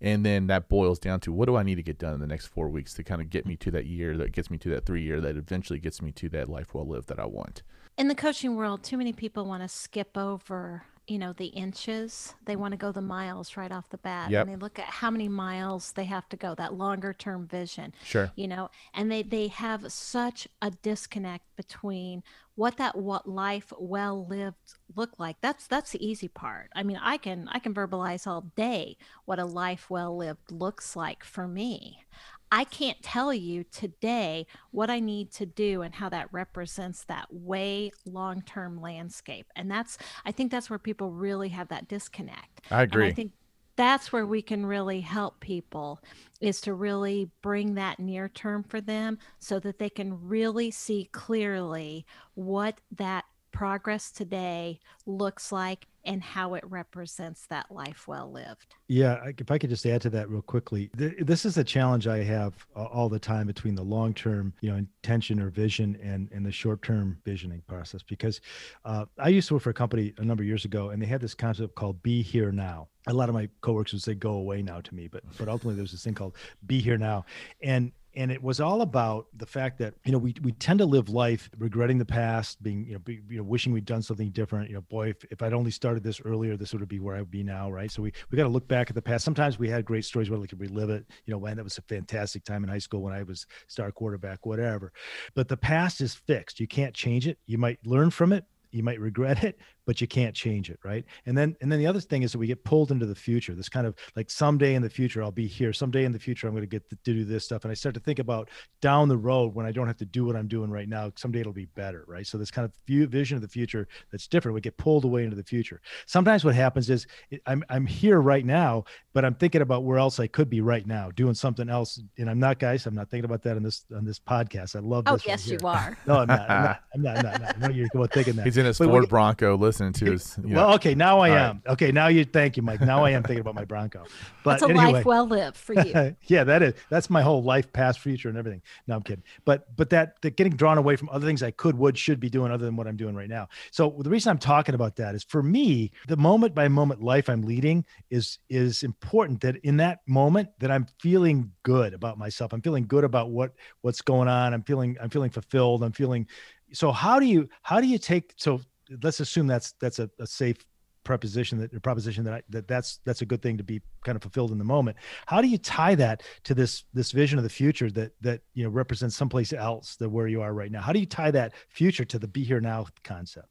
And 0.00 0.26
then 0.26 0.46
that 0.48 0.68
boils 0.68 0.98
down 0.98 1.20
to 1.20 1.32
what 1.32 1.46
do 1.46 1.56
I 1.56 1.62
need 1.62 1.76
to 1.76 1.82
get 1.82 1.98
done 1.98 2.12
in 2.12 2.20
the 2.20 2.26
next 2.26 2.46
four 2.46 2.68
weeks 2.68 2.92
to 2.94 3.02
kind 3.02 3.22
of 3.22 3.30
get 3.30 3.46
me 3.46 3.56
to 3.56 3.70
that 3.70 3.86
year 3.86 4.16
that 4.18 4.32
gets 4.32 4.50
me 4.50 4.58
to 4.58 4.68
that 4.70 4.84
three 4.84 5.02
year 5.02 5.20
that 5.22 5.36
eventually 5.36 5.78
gets 5.78 6.02
me 6.02 6.12
to 6.12 6.28
that 6.30 6.48
life 6.50 6.74
well 6.74 6.86
lived 6.86 7.08
that 7.08 7.18
I 7.18 7.24
want. 7.24 7.62
in 7.96 8.08
the 8.08 8.14
coaching 8.14 8.56
world, 8.56 8.82
too 8.82 8.98
many 8.98 9.14
people 9.14 9.46
want 9.46 9.62
to 9.62 9.68
skip 9.68 10.18
over 10.18 10.82
you 11.06 11.18
know 11.18 11.32
the 11.32 11.46
inches 11.46 12.34
they 12.46 12.56
want 12.56 12.72
to 12.72 12.76
go 12.76 12.90
the 12.92 13.00
miles 13.00 13.56
right 13.56 13.70
off 13.70 13.88
the 13.90 13.98
bat 13.98 14.30
Yep. 14.30 14.46
and 14.46 14.50
they 14.54 14.56
look 14.60 14.78
at 14.78 14.86
how 14.86 15.10
many 15.10 15.28
miles 15.28 15.92
they 15.92 16.04
have 16.04 16.28
to 16.30 16.36
go 16.36 16.54
that 16.56 16.74
longer 16.74 17.12
term 17.12 17.46
vision 17.46 17.94
Sure. 18.04 18.32
you 18.34 18.48
know 18.48 18.70
and 18.92 19.10
they 19.10 19.22
they 19.22 19.48
have 19.48 19.92
such 19.92 20.48
a 20.60 20.70
disconnect 20.70 21.44
between 21.56 22.22
what 22.56 22.76
that 22.78 22.96
what 22.96 23.28
life 23.28 23.72
well 23.78 24.26
lived 24.26 24.74
look 24.96 25.18
like 25.18 25.36
that's 25.40 25.66
that's 25.66 25.92
the 25.92 26.04
easy 26.04 26.28
part 26.28 26.70
i 26.74 26.82
mean 26.82 26.98
i 27.00 27.16
can 27.16 27.48
i 27.52 27.58
can 27.58 27.72
verbalize 27.74 28.26
all 28.26 28.40
day 28.56 28.96
what 29.26 29.38
a 29.38 29.44
life 29.44 29.88
well 29.90 30.16
lived 30.16 30.50
looks 30.50 30.96
like 30.96 31.22
for 31.22 31.46
me 31.46 32.04
i 32.50 32.64
can't 32.64 33.00
tell 33.02 33.32
you 33.32 33.64
today 33.64 34.46
what 34.70 34.90
i 34.90 35.00
need 35.00 35.30
to 35.30 35.46
do 35.46 35.82
and 35.82 35.94
how 35.94 36.08
that 36.08 36.28
represents 36.32 37.04
that 37.04 37.26
way 37.30 37.90
long 38.04 38.42
term 38.42 38.80
landscape 38.80 39.46
and 39.56 39.70
that's 39.70 39.98
i 40.24 40.32
think 40.32 40.50
that's 40.50 40.70
where 40.70 40.78
people 40.78 41.10
really 41.10 41.48
have 41.48 41.68
that 41.68 41.88
disconnect 41.88 42.60
I 42.70 42.82
and 42.82 42.92
agree. 42.92 43.08
I 43.08 43.12
think 43.12 43.32
that's 43.76 44.10
where 44.10 44.26
we 44.26 44.42
can 44.42 44.64
really 44.64 45.00
help 45.02 45.40
people 45.40 46.00
is 46.40 46.60
to 46.62 46.72
really 46.72 47.30
bring 47.42 47.74
that 47.74 48.00
near 48.00 48.28
term 48.28 48.64
for 48.64 48.80
them 48.80 49.18
so 49.38 49.58
that 49.60 49.78
they 49.78 49.90
can 49.90 50.26
really 50.26 50.70
see 50.70 51.08
clearly 51.12 52.06
what 52.34 52.80
that 52.96 53.24
progress 53.56 54.10
today 54.10 54.78
looks 55.06 55.50
like 55.50 55.86
and 56.04 56.22
how 56.22 56.54
it 56.54 56.64
represents 56.68 57.46
that 57.46 57.70
life 57.70 58.06
well 58.06 58.30
lived. 58.30 58.74
Yeah, 58.86 59.18
if 59.38 59.50
I 59.50 59.58
could 59.58 59.70
just 59.70 59.86
add 59.86 60.02
to 60.02 60.10
that 60.10 60.28
real 60.28 60.42
quickly, 60.42 60.90
th- 60.96 61.14
this 61.20 61.44
is 61.44 61.56
a 61.56 61.64
challenge 61.64 62.06
I 62.06 62.22
have 62.22 62.54
uh, 62.76 62.84
all 62.84 63.08
the 63.08 63.18
time 63.18 63.46
between 63.46 63.74
the 63.74 63.82
long-term, 63.82 64.52
you 64.60 64.70
know, 64.70 64.76
intention 64.76 65.40
or 65.40 65.50
vision 65.50 65.98
and 66.02 66.28
and 66.32 66.44
the 66.44 66.52
short-term 66.52 67.18
visioning 67.24 67.62
process. 67.66 68.02
Because 68.02 68.40
uh, 68.84 69.06
I 69.18 69.28
used 69.28 69.48
to 69.48 69.54
work 69.54 69.62
for 69.62 69.70
a 69.70 69.74
company 69.74 70.12
a 70.18 70.24
number 70.24 70.42
of 70.42 70.46
years 70.46 70.64
ago, 70.64 70.90
and 70.90 71.00
they 71.00 71.06
had 71.06 71.20
this 71.20 71.34
concept 71.34 71.74
called 71.74 72.02
"Be 72.02 72.22
Here 72.22 72.52
Now." 72.52 72.88
A 73.08 73.12
lot 73.12 73.28
of 73.28 73.34
my 73.34 73.48
coworkers 73.62 73.94
would 73.94 74.02
say 74.02 74.14
"Go 74.14 74.32
away 74.32 74.62
now" 74.62 74.80
to 74.80 74.94
me, 74.94 75.08
but 75.08 75.22
but 75.38 75.48
ultimately 75.48 75.76
there's 75.76 75.92
this 75.92 76.04
thing 76.04 76.14
called 76.14 76.36
"Be 76.66 76.80
Here 76.80 76.98
Now," 76.98 77.24
and 77.62 77.90
and 78.16 78.32
it 78.32 78.42
was 78.42 78.60
all 78.60 78.80
about 78.80 79.26
the 79.36 79.46
fact 79.46 79.78
that 79.78 79.94
you 80.04 80.10
know 80.10 80.18
we, 80.18 80.34
we 80.42 80.52
tend 80.52 80.78
to 80.78 80.86
live 80.86 81.08
life 81.08 81.50
regretting 81.58 81.98
the 81.98 82.04
past 82.04 82.62
being 82.62 82.86
you 82.86 82.94
know, 82.94 82.98
be, 82.98 83.20
you 83.28 83.36
know 83.36 83.42
wishing 83.42 83.72
we'd 83.72 83.84
done 83.84 84.02
something 84.02 84.30
different. 84.30 84.68
You 84.68 84.76
know 84.76 84.80
boy 84.80 85.10
if, 85.10 85.24
if 85.30 85.42
i'd 85.42 85.52
only 85.52 85.70
started 85.70 86.02
this 86.02 86.20
earlier 86.24 86.56
this 86.56 86.72
would 86.72 86.86
be 86.88 86.98
where 86.98 87.14
i 87.14 87.20
would 87.20 87.30
be 87.30 87.42
now 87.42 87.70
right? 87.70 87.90
So 87.90 88.02
we 88.02 88.12
we 88.30 88.36
got 88.36 88.44
to 88.44 88.48
look 88.48 88.66
back 88.66 88.88
at 88.88 88.94
the 88.94 89.02
past. 89.02 89.24
Sometimes 89.24 89.58
we 89.58 89.68
had 89.68 89.84
great 89.84 90.04
stories 90.04 90.30
where 90.30 90.40
we 90.40 90.46
could 90.46 90.60
relive 90.60 90.90
it 90.90 91.04
you 91.26 91.32
know 91.32 91.38
when 91.38 91.56
that 91.56 91.64
was 91.64 91.78
a 91.78 91.82
fantastic 91.82 92.44
time 92.44 92.64
in 92.64 92.70
high 92.70 92.78
school 92.78 93.02
when 93.02 93.12
i 93.12 93.22
was 93.22 93.46
star 93.68 93.92
quarterback 93.92 94.46
whatever. 94.46 94.92
But 95.34 95.48
the 95.48 95.56
past 95.56 96.00
is 96.00 96.14
fixed. 96.14 96.58
You 96.58 96.66
can't 96.66 96.94
change 96.94 97.26
it. 97.26 97.38
You 97.46 97.58
might 97.58 97.84
learn 97.86 98.10
from 98.10 98.32
it. 98.32 98.44
You 98.70 98.82
might 98.82 99.00
regret 99.00 99.44
it 99.44 99.58
but 99.86 100.00
you 100.00 100.06
can't 100.06 100.34
change 100.34 100.68
it 100.68 100.78
right 100.84 101.04
and 101.26 101.36
then 101.38 101.56
and 101.60 101.70
then 101.70 101.78
the 101.78 101.86
other 101.86 102.00
thing 102.00 102.22
is 102.22 102.32
that 102.32 102.38
we 102.38 102.46
get 102.46 102.62
pulled 102.64 102.90
into 102.90 103.06
the 103.06 103.14
future 103.14 103.54
this 103.54 103.68
kind 103.68 103.86
of 103.86 103.94
like 104.16 104.30
someday 104.30 104.74
in 104.74 104.82
the 104.82 104.90
future 104.90 105.22
i'll 105.22 105.30
be 105.30 105.46
here 105.46 105.72
someday 105.72 106.04
in 106.04 106.12
the 106.12 106.18
future 106.18 106.46
i'm 106.46 106.52
going 106.52 106.62
to 106.62 106.66
get 106.68 106.88
to 106.90 106.96
do 107.04 107.24
this 107.24 107.44
stuff 107.44 107.64
and 107.64 107.70
i 107.70 107.74
start 107.74 107.94
to 107.94 108.00
think 108.00 108.18
about 108.18 108.48
down 108.80 109.08
the 109.08 109.16
road 109.16 109.54
when 109.54 109.64
i 109.64 109.72
don't 109.72 109.86
have 109.86 109.96
to 109.96 110.04
do 110.04 110.24
what 110.24 110.36
i'm 110.36 110.48
doing 110.48 110.70
right 110.70 110.88
now 110.88 111.10
someday 111.16 111.40
it'll 111.40 111.52
be 111.52 111.66
better 111.66 112.04
right 112.06 112.26
so 112.26 112.36
this 112.36 112.50
kind 112.50 112.64
of 112.64 112.72
view, 112.86 113.06
vision 113.06 113.36
of 113.36 113.42
the 113.42 113.48
future 113.48 113.86
that's 114.10 114.26
different 114.26 114.54
we 114.54 114.60
get 114.60 114.76
pulled 114.76 115.04
away 115.04 115.24
into 115.24 115.36
the 115.36 115.44
future 115.44 115.80
sometimes 116.06 116.44
what 116.44 116.54
happens 116.54 116.90
is 116.90 117.06
i'm 117.46 117.62
i'm 117.70 117.86
here 117.86 118.20
right 118.20 118.44
now 118.44 118.82
but 119.14 119.24
i'm 119.24 119.34
thinking 119.34 119.62
about 119.62 119.84
where 119.84 119.98
else 119.98 120.18
i 120.20 120.26
could 120.26 120.50
be 120.50 120.60
right 120.60 120.86
now 120.86 121.10
doing 121.14 121.34
something 121.34 121.68
else 121.68 122.00
and 122.18 122.28
i'm 122.28 122.38
not 122.40 122.58
guys 122.58 122.86
i'm 122.86 122.94
not 122.94 123.08
thinking 123.10 123.24
about 123.24 123.42
that 123.42 123.56
on 123.56 123.62
this 123.62 123.84
on 123.96 124.04
this 124.04 124.18
podcast 124.18 124.74
i 124.74 124.80
love 124.80 125.04
Oh, 125.06 125.12
this 125.16 125.26
yes, 125.26 125.46
you 125.48 125.58
are. 125.62 125.96
no 126.06 126.18
i'm 126.18 126.26
not 126.26 126.50
i'm 126.50 126.62
not 126.62 126.80
i'm 126.94 127.02
not, 127.02 127.16
I'm 127.16 127.22
not, 127.22 127.34
I'm 127.34 127.42
not. 127.42 127.56
I 127.56 127.68
know 127.68 127.74
you're 127.74 127.88
thinking 128.08 128.34
that 128.36 128.44
He's 128.46 128.56
in 128.56 128.66
his 128.66 128.78
But 128.78 128.88
Ford 128.88 129.08
Bronco 129.08 129.56
listening 129.80 129.92
to 129.92 130.12
his. 130.12 130.38
You 130.42 130.48
know, 130.48 130.56
well, 130.56 130.74
okay, 130.74 130.94
now 130.94 131.20
I 131.20 131.30
All 131.30 131.36
right. 131.36 131.42
am. 131.44 131.62
Okay, 131.66 131.92
now 131.92 132.08
you 132.08 132.24
thank 132.24 132.56
you, 132.56 132.62
Mike. 132.62 132.80
Now 132.80 133.04
I 133.04 133.10
am 133.10 133.22
thinking 133.22 133.40
about 133.40 133.54
my 133.54 133.64
Bronco. 133.64 134.04
But 134.42 134.60
That's 134.60 134.62
a 134.62 134.68
anyway, 134.68 134.92
life 134.92 135.06
well 135.06 135.26
lived 135.26 135.56
for 135.56 135.72
you. 135.72 136.14
yeah, 136.28 136.44
that 136.44 136.62
is 136.62 136.74
that's 136.88 137.10
my 137.10 137.20
whole 137.20 137.42
life, 137.42 137.72
past, 137.72 137.98
future, 137.98 138.28
and 138.28 138.38
everything. 138.38 138.62
No, 138.86 138.94
I'm 138.94 139.02
kidding. 139.02 139.24
But 139.44 139.74
but 139.76 139.90
that 139.90 140.22
that 140.22 140.36
getting 140.36 140.54
drawn 140.54 140.78
away 140.78 140.94
from 140.94 141.08
other 141.08 141.26
things 141.26 141.42
I 141.42 141.50
could, 141.50 141.76
would, 141.76 141.98
should 141.98 142.20
be 142.20 142.30
doing 142.30 142.52
other 142.52 142.64
than 142.64 142.76
what 142.76 142.86
I'm 142.86 142.96
doing 142.96 143.16
right 143.16 143.28
now. 143.28 143.48
So 143.72 143.96
the 143.98 144.08
reason 144.08 144.30
I'm 144.30 144.38
talking 144.38 144.76
about 144.76 144.94
that 144.96 145.16
is 145.16 145.24
for 145.24 145.42
me, 145.42 145.90
the 146.06 146.16
moment 146.16 146.54
by 146.54 146.68
moment 146.68 147.02
life 147.02 147.28
I'm 147.28 147.42
leading 147.42 147.84
is 148.08 148.38
is 148.48 148.84
important. 148.84 149.40
That 149.40 149.56
in 149.64 149.78
that 149.78 149.98
moment 150.06 150.50
that 150.60 150.70
I'm 150.70 150.86
feeling 151.00 151.50
good 151.64 151.92
about 151.92 152.16
myself. 152.16 152.52
I'm 152.52 152.62
feeling 152.62 152.86
good 152.86 153.02
about 153.02 153.30
what 153.30 153.52
what's 153.80 154.00
going 154.00 154.28
on. 154.28 154.54
I'm 154.54 154.62
feeling 154.62 154.96
I'm 155.00 155.10
feeling 155.10 155.30
fulfilled. 155.30 155.82
I'm 155.82 155.92
feeling. 155.92 156.28
So 156.72 156.92
how 156.92 157.18
do 157.18 157.26
you 157.26 157.48
how 157.62 157.80
do 157.80 157.88
you 157.88 157.98
take 157.98 158.32
so 158.36 158.60
let's 159.02 159.20
assume 159.20 159.46
that's 159.46 159.72
that's 159.80 159.98
a, 159.98 160.10
a 160.18 160.26
safe 160.26 160.56
preposition 161.04 161.58
that 161.58 161.72
a 161.72 161.80
proposition 161.80 162.24
that 162.24 162.34
I, 162.34 162.42
that 162.48 162.66
that's 162.66 162.98
that's 163.04 163.22
a 163.22 163.26
good 163.26 163.40
thing 163.40 163.56
to 163.58 163.62
be 163.62 163.80
kind 164.04 164.16
of 164.16 164.22
fulfilled 164.22 164.50
in 164.50 164.58
the 164.58 164.64
moment 164.64 164.96
how 165.26 165.40
do 165.40 165.46
you 165.46 165.56
tie 165.56 165.94
that 165.94 166.24
to 166.44 166.54
this 166.54 166.84
this 166.94 167.12
vision 167.12 167.38
of 167.38 167.44
the 167.44 167.50
future 167.50 167.90
that 167.92 168.12
that 168.22 168.40
you 168.54 168.64
know 168.64 168.70
represents 168.70 169.14
someplace 169.14 169.52
else 169.52 169.94
than 169.96 170.10
where 170.10 170.26
you 170.26 170.42
are 170.42 170.52
right 170.52 170.72
now 170.72 170.80
how 170.80 170.92
do 170.92 170.98
you 170.98 171.06
tie 171.06 171.30
that 171.30 171.52
future 171.68 172.04
to 172.04 172.18
the 172.18 172.26
be 172.26 172.42
here 172.42 172.60
now 172.60 172.86
concept 173.04 173.48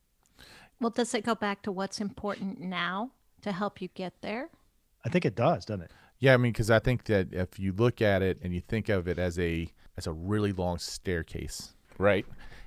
Well, 0.82 0.89
does 0.89 1.13
it 1.13 1.24
go 1.24 1.34
back 1.34 1.62
to 1.62 1.72
what's 1.72 2.01
important 2.01 2.60
now 2.60 3.12
to 3.42 3.54
help 3.54 3.82
you 3.82 3.88
get 3.94 4.22
there? 4.22 4.50
i 5.06 5.10
think 5.10 5.24
it 5.24 5.36
does 5.36 5.63
doesn't 5.63 5.84
it 5.84 5.92
Yeah, 6.20 6.34
I 6.34 6.38
mean, 6.38 6.51
because 6.51 6.72
I 6.72 6.80
think 6.80 7.06
that 7.06 7.34
if 7.34 7.60
you 7.60 7.74
look 7.74 8.01
at 8.01 8.22
it 8.22 8.39
and 8.42 8.54
you 8.54 8.62
think 8.62 8.89
of 8.89 9.08
it 9.08 9.20
as 9.20 9.38
a 9.38 9.68
as 9.98 10.08
a 10.08 10.12
really 10.12 10.51
long 10.51 10.77
staircase, 10.77 11.74
right? 11.98 12.26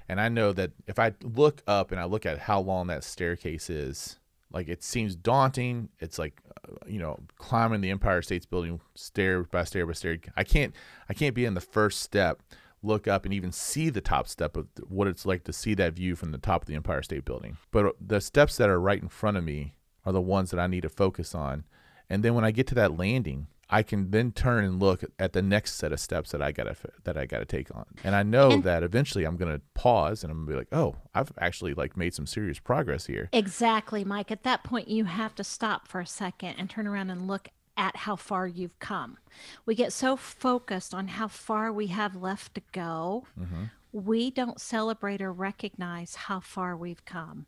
And 0.08 0.20
I 0.20 0.28
know 0.28 0.52
that 0.52 0.72
if 0.86 0.98
I 0.98 1.12
look 1.22 1.62
up 1.66 1.90
and 1.90 2.00
I 2.00 2.04
look 2.04 2.24
at 2.24 2.38
how 2.38 2.60
long 2.60 2.86
that 2.86 3.04
staircase 3.04 3.68
is, 3.68 4.18
like 4.50 4.68
it 4.68 4.82
seems 4.82 5.14
daunting. 5.14 5.90
It's 5.98 6.18
like 6.18 6.40
uh, 6.64 6.76
you 6.86 6.98
know 6.98 7.20
climbing 7.36 7.80
the 7.80 7.90
Empire 7.90 8.22
State's 8.22 8.46
Building 8.46 8.80
stair 8.94 9.42
by 9.44 9.64
stair 9.64 9.86
by 9.86 9.92
stair. 9.92 10.18
I 10.36 10.44
can't 10.44 10.74
I 11.08 11.14
can't 11.14 11.34
be 11.34 11.44
in 11.44 11.54
the 11.54 11.60
first 11.60 12.00
step, 12.00 12.40
look 12.82 13.06
up 13.06 13.24
and 13.24 13.34
even 13.34 13.52
see 13.52 13.90
the 13.90 14.00
top 14.00 14.28
step 14.28 14.56
of 14.56 14.68
what 14.88 15.08
it's 15.08 15.26
like 15.26 15.44
to 15.44 15.52
see 15.52 15.74
that 15.74 15.94
view 15.94 16.16
from 16.16 16.32
the 16.32 16.38
top 16.38 16.62
of 16.62 16.68
the 16.68 16.74
Empire 16.74 17.02
State 17.02 17.24
Building. 17.24 17.58
But 17.70 17.86
uh, 17.86 17.92
the 18.00 18.20
steps 18.20 18.56
that 18.56 18.70
are 18.70 18.80
right 18.80 19.02
in 19.02 19.08
front 19.08 19.36
of 19.36 19.44
me 19.44 19.74
are 20.06 20.12
the 20.12 20.20
ones 20.20 20.50
that 20.50 20.60
I 20.60 20.66
need 20.66 20.82
to 20.82 20.88
focus 20.88 21.34
on. 21.34 21.64
And 22.08 22.22
then 22.22 22.34
when 22.34 22.44
I 22.44 22.50
get 22.50 22.66
to 22.68 22.74
that 22.76 22.96
landing, 22.96 23.48
I 23.70 23.82
can 23.82 24.10
then 24.10 24.32
turn 24.32 24.64
and 24.64 24.80
look 24.80 25.04
at 25.18 25.32
the 25.34 25.42
next 25.42 25.74
set 25.74 25.92
of 25.92 26.00
steps 26.00 26.30
that 26.32 26.40
I 26.40 26.52
gotta 26.52 26.74
that 27.04 27.16
I 27.18 27.26
gotta 27.26 27.44
take 27.44 27.74
on. 27.74 27.84
And 28.02 28.14
I 28.14 28.22
know 28.22 28.52
And- 28.52 28.64
that 28.64 28.82
eventually 28.82 29.24
I'm 29.24 29.36
gonna 29.36 29.60
pause 29.74 30.22
and 30.24 30.30
I'm 30.30 30.38
gonna 30.44 30.50
be 30.50 30.56
like, 30.58 30.72
oh, 30.72 30.96
I've 31.14 31.32
actually 31.38 31.74
like 31.74 31.96
made 31.96 32.14
some 32.14 32.26
serious 32.26 32.58
progress 32.58 33.06
here. 33.06 33.28
Exactly, 33.32 34.04
Mike. 34.04 34.30
At 34.30 34.42
that 34.44 34.64
point, 34.64 34.88
you 34.88 35.04
have 35.04 35.34
to 35.36 35.44
stop 35.44 35.86
for 35.86 36.00
a 36.00 36.06
second 36.06 36.54
and 36.58 36.70
turn 36.70 36.86
around 36.86 37.10
and 37.10 37.26
look 37.26 37.48
at 37.76 37.94
how 37.96 38.16
far 38.16 38.46
you've 38.46 38.78
come. 38.80 39.18
We 39.66 39.74
get 39.74 39.92
so 39.92 40.16
focused 40.16 40.92
on 40.94 41.08
how 41.08 41.28
far 41.28 41.72
we 41.72 41.88
have 41.88 42.16
left 42.16 42.54
to 42.54 42.62
go, 42.72 43.26
hmm 43.36 43.64
we 43.90 44.30
don't 44.30 44.60
celebrate 44.60 45.22
or 45.22 45.32
recognize 45.32 46.14
how 46.14 46.40
far 46.40 46.76
we've 46.76 47.02
come. 47.06 47.46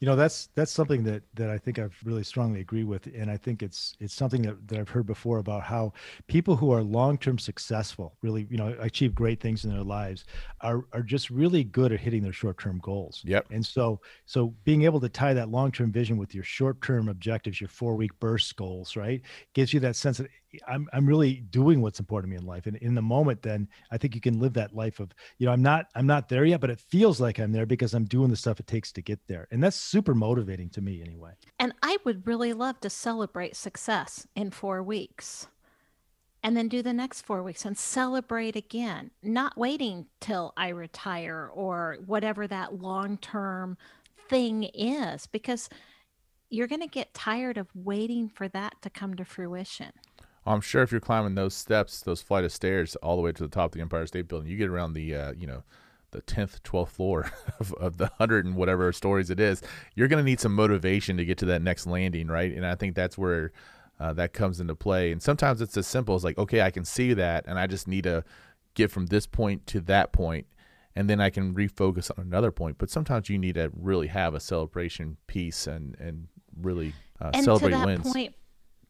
You 0.00 0.06
know 0.06 0.16
that's 0.16 0.48
that's 0.54 0.70
something 0.72 1.02
that 1.04 1.22
that 1.34 1.50
i 1.50 1.58
think 1.58 1.78
i've 1.78 1.96
really 2.04 2.22
strongly 2.24 2.60
agree 2.60 2.84
with 2.84 3.06
and 3.14 3.30
i 3.30 3.36
think 3.36 3.62
it's 3.62 3.94
it's 4.00 4.14
something 4.14 4.42
that, 4.42 4.56
that 4.68 4.78
i've 4.78 4.88
heard 4.88 5.06
before 5.06 5.38
about 5.38 5.62
how 5.62 5.92
people 6.26 6.56
who 6.56 6.70
are 6.70 6.82
long-term 6.82 7.38
successful 7.38 8.16
really 8.22 8.46
you 8.50 8.56
know 8.56 8.74
achieve 8.80 9.14
great 9.14 9.40
things 9.40 9.64
in 9.64 9.70
their 9.70 9.82
lives 9.82 10.24
are 10.60 10.84
are 10.92 11.02
just 11.02 11.30
really 11.30 11.64
good 11.64 11.92
at 11.92 12.00
hitting 12.00 12.22
their 12.22 12.32
short-term 12.32 12.78
goals 12.82 13.22
Yep. 13.24 13.46
and 13.50 13.64
so 13.64 14.00
so 14.26 14.54
being 14.64 14.82
able 14.82 15.00
to 15.00 15.08
tie 15.08 15.34
that 15.34 15.48
long-term 15.50 15.92
vision 15.92 16.16
with 16.16 16.34
your 16.34 16.44
short-term 16.44 17.08
objectives 17.08 17.60
your 17.60 17.68
four-week 17.68 18.12
burst 18.20 18.54
goals 18.56 18.96
right 18.96 19.22
gives 19.54 19.72
you 19.72 19.80
that 19.80 19.96
sense 19.96 20.18
that 20.18 20.28
i'm, 20.66 20.88
I'm 20.92 21.06
really 21.06 21.44
doing 21.50 21.80
what's 21.80 22.00
important 22.00 22.32
to 22.32 22.36
me 22.36 22.42
in 22.42 22.46
life. 22.46 22.66
And 22.66 22.76
in 22.76 22.94
the 22.94 23.02
moment 23.02 23.42
then 23.42 23.68
i 23.90 23.98
think 23.98 24.14
you 24.14 24.20
can 24.20 24.40
live 24.40 24.54
that 24.54 24.74
life 24.74 25.00
of 25.00 25.10
you 25.38 25.46
know 25.46 25.52
i'm 25.52 25.62
not 25.62 25.86
i'm 25.94 26.06
not 26.06 26.28
there 26.28 26.44
yet 26.44 26.60
but 26.60 26.70
it 26.70 26.80
feels 26.80 27.20
like 27.20 27.38
i'm 27.38 27.52
there 27.52 27.66
because 27.66 27.94
i'm 27.94 28.04
doing 28.04 28.30
the 28.30 28.36
stuff 28.36 28.60
it 28.60 28.66
takes 28.66 28.92
to 28.92 29.02
get 29.02 29.20
there. 29.26 29.48
And 29.50 29.62
that's 29.62 29.76
super 29.76 30.14
motivating 30.14 30.70
to 30.70 30.80
me 30.80 31.02
anyway. 31.02 31.32
And 31.58 31.72
I 31.82 31.98
would 32.04 32.26
really 32.26 32.52
love 32.52 32.80
to 32.80 32.90
celebrate 32.90 33.56
success 33.56 34.26
in 34.34 34.50
four 34.50 34.82
weeks 34.82 35.46
and 36.42 36.56
then 36.56 36.68
do 36.68 36.82
the 36.82 36.92
next 36.92 37.22
four 37.22 37.42
weeks 37.42 37.64
and 37.64 37.76
celebrate 37.76 38.56
again, 38.56 39.10
not 39.22 39.56
waiting 39.56 40.06
till 40.20 40.52
I 40.56 40.68
retire 40.68 41.50
or 41.52 41.98
whatever 42.06 42.46
that 42.46 42.80
long 42.80 43.18
term 43.18 43.76
thing 44.28 44.64
is, 44.74 45.26
because 45.26 45.68
you're 46.50 46.68
going 46.68 46.80
to 46.80 46.86
get 46.86 47.12
tired 47.12 47.58
of 47.58 47.68
waiting 47.74 48.28
for 48.28 48.48
that 48.48 48.80
to 48.82 48.90
come 48.90 49.14
to 49.16 49.24
fruition. 49.24 49.92
I'm 50.48 50.60
sure 50.60 50.82
if 50.82 50.90
you're 50.90 51.00
climbing 51.00 51.34
those 51.34 51.54
steps, 51.54 52.00
those 52.00 52.22
flight 52.22 52.44
of 52.44 52.52
stairs 52.52 52.96
all 52.96 53.16
the 53.16 53.22
way 53.22 53.32
to 53.32 53.42
the 53.42 53.48
top 53.48 53.66
of 53.66 53.72
the 53.72 53.80
Empire 53.80 54.06
State 54.06 54.28
Building, 54.28 54.50
you 54.50 54.56
get 54.56 54.70
around 54.70 54.94
the 54.94 55.14
uh, 55.14 55.32
you 55.32 55.46
know 55.46 55.62
the 56.10 56.22
tenth, 56.22 56.62
twelfth 56.62 56.92
floor 56.92 57.30
of, 57.60 57.72
of 57.74 57.98
the 57.98 58.10
hundred 58.18 58.46
and 58.46 58.56
whatever 58.56 58.92
stories 58.92 59.30
it 59.30 59.38
is, 59.38 59.62
you're 59.94 60.08
going 60.08 60.22
to 60.22 60.28
need 60.28 60.40
some 60.40 60.54
motivation 60.54 61.16
to 61.18 61.24
get 61.24 61.38
to 61.38 61.46
that 61.46 61.62
next 61.62 61.86
landing, 61.86 62.28
right? 62.28 62.52
And 62.52 62.64
I 62.64 62.74
think 62.74 62.94
that's 62.94 63.18
where 63.18 63.52
uh, 64.00 64.12
that 64.14 64.32
comes 64.32 64.60
into 64.60 64.74
play. 64.74 65.12
And 65.12 65.22
sometimes 65.22 65.60
it's 65.60 65.76
as 65.76 65.86
simple 65.86 66.14
as 66.14 66.24
like, 66.24 66.38
okay, 66.38 66.62
I 66.62 66.70
can 66.70 66.84
see 66.84 67.12
that, 67.14 67.44
and 67.46 67.58
I 67.58 67.66
just 67.66 67.86
need 67.86 68.04
to 68.04 68.24
get 68.74 68.90
from 68.90 69.06
this 69.06 69.26
point 69.26 69.66
to 69.68 69.80
that 69.82 70.12
point, 70.12 70.46
and 70.96 71.10
then 71.10 71.20
I 71.20 71.30
can 71.30 71.54
refocus 71.54 72.10
on 72.16 72.24
another 72.24 72.52
point. 72.52 72.78
But 72.78 72.90
sometimes 72.90 73.28
you 73.28 73.38
need 73.38 73.56
to 73.56 73.70
really 73.76 74.06
have 74.06 74.34
a 74.34 74.40
celebration 74.40 75.18
piece 75.26 75.66
and 75.66 75.94
and 76.00 76.28
really 76.58 76.94
uh, 77.20 77.32
and 77.34 77.44
celebrate 77.44 77.84
wins. 77.84 78.10
point 78.10 78.34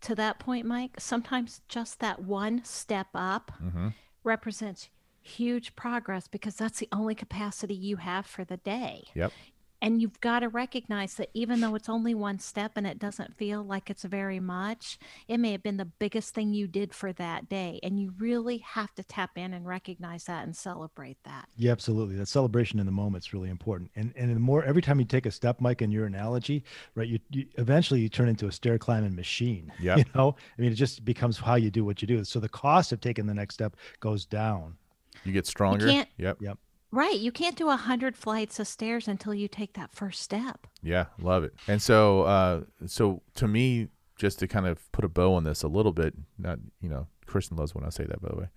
to 0.01 0.15
that 0.15 0.39
point 0.39 0.67
mike 0.67 0.93
sometimes 0.99 1.61
just 1.69 2.01
that 2.01 2.21
one 2.23 2.63
step 2.65 3.09
up 3.15 3.53
hmm 3.59 3.89
represents 4.25 4.91
huge 5.23 5.75
progress 5.77 6.29
because 6.29 6.57
that's 6.57 6.79
the 6.81 6.89
only 6.93 7.15
capacity 7.15 7.75
you 7.75 7.97
have 7.97 8.27
for 8.27 8.45
the 8.45 8.57
day 8.59 9.05
Yep. 9.15 9.33
And 9.81 10.03
you've 10.03 10.21
got 10.21 10.41
to 10.41 10.49
recognize 10.49 11.15
that 11.15 11.31
even 11.35 11.61
though 11.61 11.75
it's 11.75 11.89
only 11.89 12.15
one 12.15 12.39
step 12.39 12.73
and 12.77 12.87
it 12.87 12.99
doesn't 12.99 13.37
feel 13.37 13.63
like 13.63 13.89
it's 13.91 14.03
very 14.05 14.41
much 14.41 14.99
it 15.29 15.39
may 15.39 15.53
have 15.53 15.63
been 15.63 15.77
the 15.77 15.85
biggest 15.85 16.35
thing 16.35 16.53
you 16.53 16.67
did 16.67 16.93
for 16.95 17.13
that 17.13 17.49
day 17.49 17.79
and 17.83 18.01
you 18.01 18.13
really 18.19 18.59
have 18.59 18.95
to 18.95 19.03
tap 19.03 19.37
in 19.37 19.53
and 19.55 19.67
recognize 19.67 20.25
that 20.25 20.45
and 20.45 20.57
celebrate 20.57 21.17
that 21.25 21.49
Yeah, 21.57 21.73
absolutely. 21.73 22.17
That 22.17 22.27
celebration 22.29 22.79
in 22.79 22.87
the 22.87 22.93
moment 22.93 23.25
is 23.25 23.33
really 23.33 23.51
important. 23.51 23.91
And 23.97 24.13
and 24.17 24.35
the 24.35 24.41
more 24.41 24.65
every 24.65 24.83
time 24.83 24.99
you 24.99 25.05
take 25.07 25.27
a 25.27 25.31
step, 25.31 25.61
Mike, 25.61 25.83
in 25.83 25.91
your 25.91 26.07
analogy, 26.07 26.65
right, 26.95 27.07
you, 27.09 27.19
you 27.31 27.47
eventually 27.57 28.01
you 28.01 28.09
turn 28.09 28.29
into 28.29 28.47
a 28.47 28.53
stair 28.53 28.79
climbing 28.79 29.15
machine. 29.15 29.73
Yeah. 29.81 29.97
You 29.99 30.05
know, 30.15 30.35
I 30.59 30.61
mean, 30.63 30.73
it 30.73 30.75
just 30.75 31.05
becomes 31.05 31.39
how 31.39 31.55
you 31.55 31.71
do 31.71 31.85
what 31.85 32.03
you 32.03 32.09
do. 32.09 32.25
So 32.25 32.41
the 32.41 32.49
cost 32.49 32.91
of 32.93 33.01
taking 33.01 33.27
the 33.27 33.35
next 33.35 33.55
step 33.55 33.77
goes 34.01 34.27
down. 34.27 34.77
You 35.25 35.33
get 35.33 35.47
stronger. 35.47 35.87
can't- 35.87 36.09
Yep. 36.19 36.39
Yep. 36.43 36.59
Right 36.91 37.19
you 37.19 37.31
can't 37.33 37.57
do 37.57 37.69
a 37.69 37.77
hundred 37.77 38.17
flights 38.17 38.59
of 38.59 38.67
stairs 38.67 39.09
until 39.09 39.35
you 39.35 39.49
take 39.49 39.75
that 39.75 39.93
first 39.93 40.23
step 40.23 40.67
Yeah, 40.83 41.07
love 41.21 41.45
it. 41.45 41.55
And 41.67 41.83
so, 41.83 42.23
uh, 42.23 42.61
so 42.87 43.23
to 43.35 43.49
me, 43.49 43.89
just 44.17 44.39
to 44.41 44.49
kind 44.49 44.67
of 44.67 44.91
put 44.93 45.05
a 45.05 45.09
bow 45.09 45.35
on 45.35 45.45
this 45.45 45.63
a 45.63 45.69
little 45.69 45.93
bit, 45.93 46.15
not 46.39 46.59
you 46.81 46.89
know, 46.89 47.07
Kristen 47.27 47.57
loves 47.57 47.75
when 47.75 47.85
I 47.85 47.91
say 47.91 48.05
that, 48.05 48.21
by 48.21 48.29
the 48.29 48.37
way. 48.37 48.49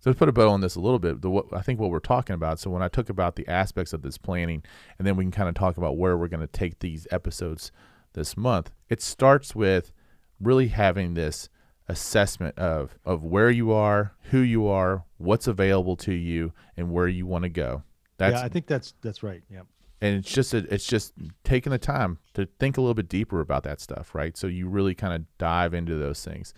So 0.00 0.12
to 0.12 0.18
put 0.18 0.28
a 0.28 0.32
bow 0.32 0.50
on 0.50 0.60
this 0.60 0.76
a 0.76 0.80
little 0.80 1.00
bit, 1.00 1.22
the 1.22 1.30
what 1.30 1.46
I 1.52 1.60
think 1.60 1.80
what 1.80 1.90
we're 1.90 1.98
talking 1.98 2.34
about. 2.34 2.60
So 2.60 2.70
when 2.70 2.82
I 2.82 2.88
talk 2.88 3.08
about 3.08 3.36
the 3.36 3.48
aspects 3.48 3.92
of 3.92 4.02
this 4.02 4.18
planning, 4.18 4.62
and 4.98 5.06
then 5.06 5.16
we 5.16 5.24
can 5.24 5.32
kind 5.32 5.48
of 5.48 5.54
talk 5.54 5.76
about 5.76 5.96
where 5.96 6.16
we're 6.16 6.28
going 6.28 6.40
to 6.40 6.46
take 6.46 6.78
these 6.78 7.06
episodes 7.10 7.72
this 8.12 8.36
month. 8.36 8.70
It 8.88 9.02
starts 9.02 9.54
with 9.54 9.92
really 10.40 10.68
having 10.68 11.14
this 11.14 11.48
assessment 11.88 12.58
of 12.58 12.96
of 13.04 13.22
where 13.24 13.50
you 13.50 13.72
are, 13.72 14.12
who 14.30 14.40
you 14.40 14.66
are, 14.66 15.04
what's 15.18 15.46
available 15.46 15.96
to 15.96 16.12
you, 16.12 16.52
and 16.76 16.90
where 16.90 17.08
you 17.08 17.26
want 17.26 17.42
to 17.44 17.48
go. 17.48 17.82
That's 18.18 18.34
yeah, 18.34 18.44
I 18.44 18.48
think 18.48 18.66
that's 18.66 18.94
that's 19.02 19.22
right. 19.22 19.42
Yeah. 19.50 19.62
and 20.00 20.16
it's 20.16 20.30
just 20.32 20.54
a, 20.54 20.58
it's 20.72 20.86
just 20.86 21.12
taking 21.44 21.70
the 21.70 21.78
time 21.78 22.18
to 22.34 22.46
think 22.60 22.76
a 22.76 22.80
little 22.80 22.94
bit 22.94 23.08
deeper 23.08 23.40
about 23.40 23.62
that 23.64 23.80
stuff 23.80 24.14
right 24.14 24.36
so 24.36 24.46
you 24.46 24.68
really 24.68 24.94
kind 24.94 25.12
of 25.14 25.22
dive 25.38 25.74
into 25.74 25.96
those 25.96 26.24
things 26.24 26.54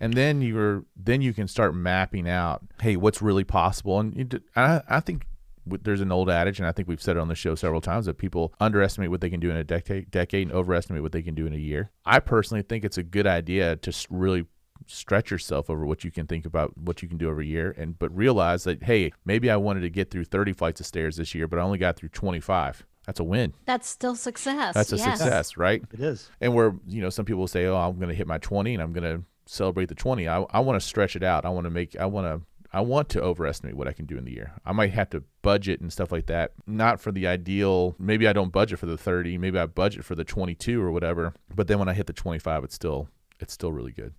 and 0.00 0.14
then 0.14 0.40
you're 0.40 0.84
then 0.96 1.20
you 1.20 1.32
can 1.32 1.46
start 1.46 1.74
mapping 1.74 2.28
out 2.28 2.62
hey 2.80 2.96
what's 2.96 3.20
really 3.22 3.44
possible 3.44 4.00
and 4.00 4.16
you, 4.16 4.40
I, 4.56 4.82
I 4.88 5.00
think 5.00 5.26
there's 5.66 6.00
an 6.00 6.10
old 6.10 6.30
adage 6.30 6.58
and 6.58 6.66
i 6.66 6.72
think 6.72 6.88
we've 6.88 7.02
said 7.02 7.16
it 7.16 7.20
on 7.20 7.28
the 7.28 7.34
show 7.34 7.54
several 7.54 7.80
times 7.80 8.06
that 8.06 8.18
people 8.18 8.52
underestimate 8.58 9.10
what 9.10 9.20
they 9.20 9.30
can 9.30 9.40
do 9.40 9.50
in 9.50 9.56
a 9.56 9.64
decade 9.64 10.10
decade 10.10 10.48
and 10.48 10.56
overestimate 10.56 11.02
what 11.02 11.12
they 11.12 11.22
can 11.22 11.34
do 11.34 11.46
in 11.46 11.52
a 11.52 11.58
year 11.58 11.90
i 12.06 12.18
personally 12.18 12.62
think 12.62 12.84
it's 12.84 12.98
a 12.98 13.02
good 13.04 13.26
idea 13.26 13.76
to 13.76 13.92
really 14.10 14.46
stretch 14.86 15.30
yourself 15.30 15.68
over 15.70 15.84
what 15.86 16.04
you 16.04 16.10
can 16.10 16.26
think 16.26 16.44
about 16.46 16.76
what 16.76 17.02
you 17.02 17.08
can 17.08 17.18
do 17.18 17.28
every 17.28 17.46
year 17.46 17.74
and 17.78 17.98
but 17.98 18.14
realize 18.14 18.64
that 18.64 18.82
hey 18.84 19.12
maybe 19.24 19.50
i 19.50 19.56
wanted 19.56 19.80
to 19.80 19.90
get 19.90 20.10
through 20.10 20.24
30 20.24 20.52
flights 20.52 20.80
of 20.80 20.86
stairs 20.86 21.16
this 21.16 21.34
year 21.34 21.46
but 21.46 21.58
i 21.58 21.62
only 21.62 21.78
got 21.78 21.96
through 21.96 22.08
25 22.08 22.86
that's 23.06 23.20
a 23.20 23.24
win 23.24 23.52
that's 23.66 23.88
still 23.88 24.14
success 24.14 24.74
that's 24.74 24.92
a 24.92 24.96
yes. 24.96 25.18
success 25.18 25.56
right 25.56 25.82
It 25.92 26.00
is. 26.00 26.30
and 26.40 26.54
where 26.54 26.74
you 26.86 27.00
know 27.02 27.10
some 27.10 27.24
people 27.24 27.46
say 27.46 27.66
oh 27.66 27.76
i'm 27.76 27.96
going 27.96 28.08
to 28.08 28.14
hit 28.14 28.26
my 28.26 28.38
20 28.38 28.74
and 28.74 28.82
i'm 28.82 28.92
going 28.92 29.04
to 29.04 29.24
celebrate 29.46 29.86
the 29.86 29.94
20 29.94 30.28
i, 30.28 30.42
I 30.50 30.60
want 30.60 30.80
to 30.80 30.86
stretch 30.86 31.16
it 31.16 31.22
out 31.22 31.44
i 31.44 31.48
want 31.48 31.64
to 31.64 31.70
make 31.70 31.96
i 31.98 32.06
want 32.06 32.26
to 32.26 32.46
I 32.72 32.80
want 32.82 33.08
to 33.10 33.20
overestimate 33.22 33.74
what 33.74 33.88
I 33.88 33.92
can 33.92 34.06
do 34.06 34.16
in 34.16 34.24
the 34.24 34.32
year. 34.32 34.52
I 34.64 34.72
might 34.72 34.92
have 34.92 35.10
to 35.10 35.24
budget 35.42 35.80
and 35.80 35.92
stuff 35.92 36.12
like 36.12 36.26
that. 36.26 36.52
Not 36.66 37.00
for 37.00 37.10
the 37.10 37.26
ideal. 37.26 37.96
Maybe 37.98 38.28
I 38.28 38.32
don't 38.32 38.52
budget 38.52 38.78
for 38.78 38.86
the 38.86 38.96
30. 38.96 39.38
Maybe 39.38 39.58
I 39.58 39.66
budget 39.66 40.04
for 40.04 40.14
the 40.14 40.24
22 40.24 40.80
or 40.80 40.92
whatever. 40.92 41.34
But 41.52 41.66
then 41.66 41.80
when 41.80 41.88
I 41.88 41.94
hit 41.94 42.06
the 42.06 42.12
25, 42.12 42.64
it's 42.64 42.74
still 42.74 43.08
it's 43.40 43.52
still 43.52 43.72
really 43.72 43.92
good. 43.92 44.14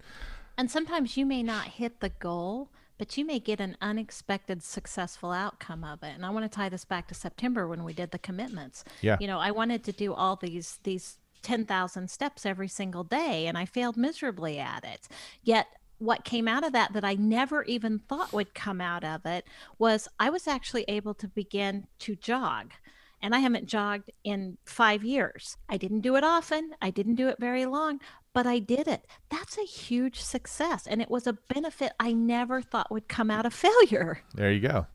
And 0.58 0.70
sometimes 0.70 1.18
you 1.18 1.26
may 1.26 1.44
not 1.44 1.66
hit 1.66 2.00
the 2.00 2.10
goal, 2.10 2.70
but 2.98 3.18
you 3.18 3.26
may 3.26 3.40
get 3.40 3.60
an 3.60 3.78
unexpected 3.82 4.62
successful 4.62 5.32
outcome 5.32 5.84
of 5.84 6.04
it. 6.04 6.14
And 6.14 6.26
I 6.26 6.30
want 6.30 6.50
to 6.50 6.56
tie 6.56 6.70
this 6.70 6.86
back 6.86 7.08
to 7.08 7.16
September 7.16 7.68
when 7.68 7.84
we 7.84 7.94
did 7.94 8.12
the 8.12 8.20
commitments. 8.20 8.84
Yeah. 9.02 9.18
You 9.20 9.28
know, 9.28 9.40
I 9.40 9.52
wanted 9.52 9.84
to 9.86 9.92
do 9.92 10.14
all 10.14 10.36
these 10.36 10.80
these 10.84 11.18
10,000 11.42 12.10
steps 12.10 12.46
every 12.46 12.68
single 12.68 13.04
day 13.04 13.48
and 13.48 13.58
I 13.58 13.66
failed 13.66 13.98
miserably 13.98 14.60
at 14.60 14.84
it. 14.84 15.08
Yet 15.42 15.68
what 15.98 16.24
came 16.24 16.48
out 16.48 16.64
of 16.64 16.74
that 16.74 16.94
that 16.94 17.06
I 17.06 17.14
never 17.14 17.64
even 17.64 18.00
thought 18.00 18.34
would 18.34 18.54
come 18.54 18.82
out 18.82 19.04
of 19.04 19.26
it 19.26 19.46
was 19.78 20.08
I 20.20 20.30
was 20.30 20.48
actually 20.48 20.86
able 20.88 21.14
to 21.16 21.28
begin 21.28 21.88
to 22.00 22.16
jog. 22.16 22.74
And 23.24 23.36
I 23.36 23.40
haven't 23.40 23.68
jogged 23.68 24.12
in 24.24 24.58
five 24.66 25.04
years. 25.04 25.58
I 25.70 25.78
didn't 25.78 26.02
do 26.02 26.16
it 26.16 26.24
often. 26.24 26.72
I 26.82 26.90
didn't 26.90 27.16
do 27.16 27.28
it 27.28 27.38
very 27.40 27.68
long, 27.68 28.00
but 28.34 28.48
I 28.48 28.60
did 28.60 28.88
it. 28.88 29.06
That's 29.30 29.58
a 29.58 29.64
huge 29.64 30.22
success. 30.22 30.88
And 30.88 31.02
it 31.02 31.10
was 31.10 31.28
a 31.28 31.34
benefit 31.34 31.94
I 32.00 32.14
never 32.14 32.62
thought 32.62 32.92
would 32.92 33.08
come 33.08 33.30
out 33.30 33.46
of 33.46 33.54
failure. 33.66 34.22
There 34.36 34.52
you 34.52 34.60
go. 34.60 34.88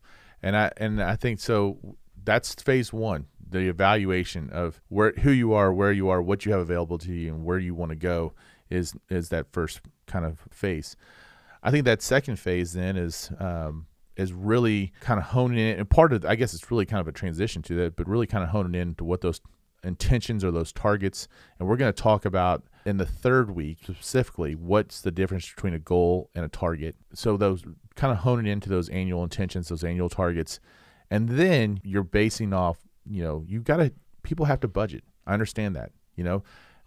And 0.42 0.56
I 0.56 0.70
and 0.76 1.02
I 1.02 1.16
think 1.16 1.40
so 1.40 1.96
that's 2.24 2.54
phase 2.54 2.92
1, 2.92 3.26
the 3.48 3.68
evaluation 3.68 4.50
of 4.50 4.80
where 4.88 5.12
who 5.20 5.30
you 5.30 5.52
are, 5.52 5.72
where 5.72 5.92
you 5.92 6.08
are, 6.08 6.20
what 6.20 6.44
you 6.44 6.52
have 6.52 6.60
available 6.60 6.98
to 6.98 7.12
you 7.12 7.32
and 7.32 7.44
where 7.44 7.58
you 7.58 7.74
want 7.74 7.90
to 7.90 7.96
go 7.96 8.32
is 8.68 8.94
is 9.08 9.28
that 9.30 9.46
first 9.52 9.80
kind 10.06 10.24
of 10.24 10.40
phase. 10.50 10.96
I 11.62 11.70
think 11.70 11.84
that 11.84 12.02
second 12.02 12.38
phase 12.38 12.72
then 12.74 12.96
is 12.96 13.30
um 13.38 13.86
is 14.16 14.32
really 14.32 14.92
kind 15.00 15.18
of 15.18 15.26
honing 15.26 15.58
in 15.58 15.78
and 15.78 15.88
part 15.88 16.12
of 16.12 16.24
I 16.24 16.34
guess 16.34 16.54
it's 16.54 16.70
really 16.70 16.86
kind 16.86 17.00
of 17.00 17.08
a 17.08 17.12
transition 17.12 17.62
to 17.62 17.74
that, 17.76 17.96
but 17.96 18.08
really 18.08 18.26
kind 18.26 18.44
of 18.44 18.50
honing 18.50 18.80
in 18.80 18.94
to 18.96 19.04
what 19.04 19.20
those 19.20 19.40
intentions 19.84 20.44
or 20.44 20.50
those 20.50 20.72
targets. 20.72 21.28
And 21.58 21.68
we're 21.68 21.76
going 21.76 21.92
to 21.92 22.02
talk 22.02 22.24
about 22.24 22.64
in 22.84 22.96
the 22.98 23.06
third 23.06 23.50
week 23.50 23.78
specifically 23.82 24.54
what's 24.54 25.00
the 25.00 25.10
difference 25.10 25.48
between 25.48 25.74
a 25.74 25.78
goal 25.78 26.30
and 26.34 26.44
a 26.44 26.48
target. 26.48 26.96
So 27.12 27.36
those 27.36 27.64
kind 27.94 28.12
of 28.12 28.18
honing 28.18 28.46
into 28.46 28.68
those 28.68 28.88
annual 28.88 29.22
intentions 29.22 29.68
those 29.68 29.84
annual 29.84 30.08
targets. 30.08 30.60
And 31.10 31.28
then 31.28 31.80
you're 31.82 32.02
basing 32.02 32.52
off 32.52 32.78
you 33.08 33.22
know 33.22 33.44
you 33.46 33.60
got 33.60 33.76
to 33.76 33.92
people 34.22 34.46
have 34.46 34.60
to 34.60 34.68
budget. 34.68 35.04
I 35.26 35.32
understand 35.32 35.76
that 35.76 35.92
you 36.14 36.24
know. 36.24 36.42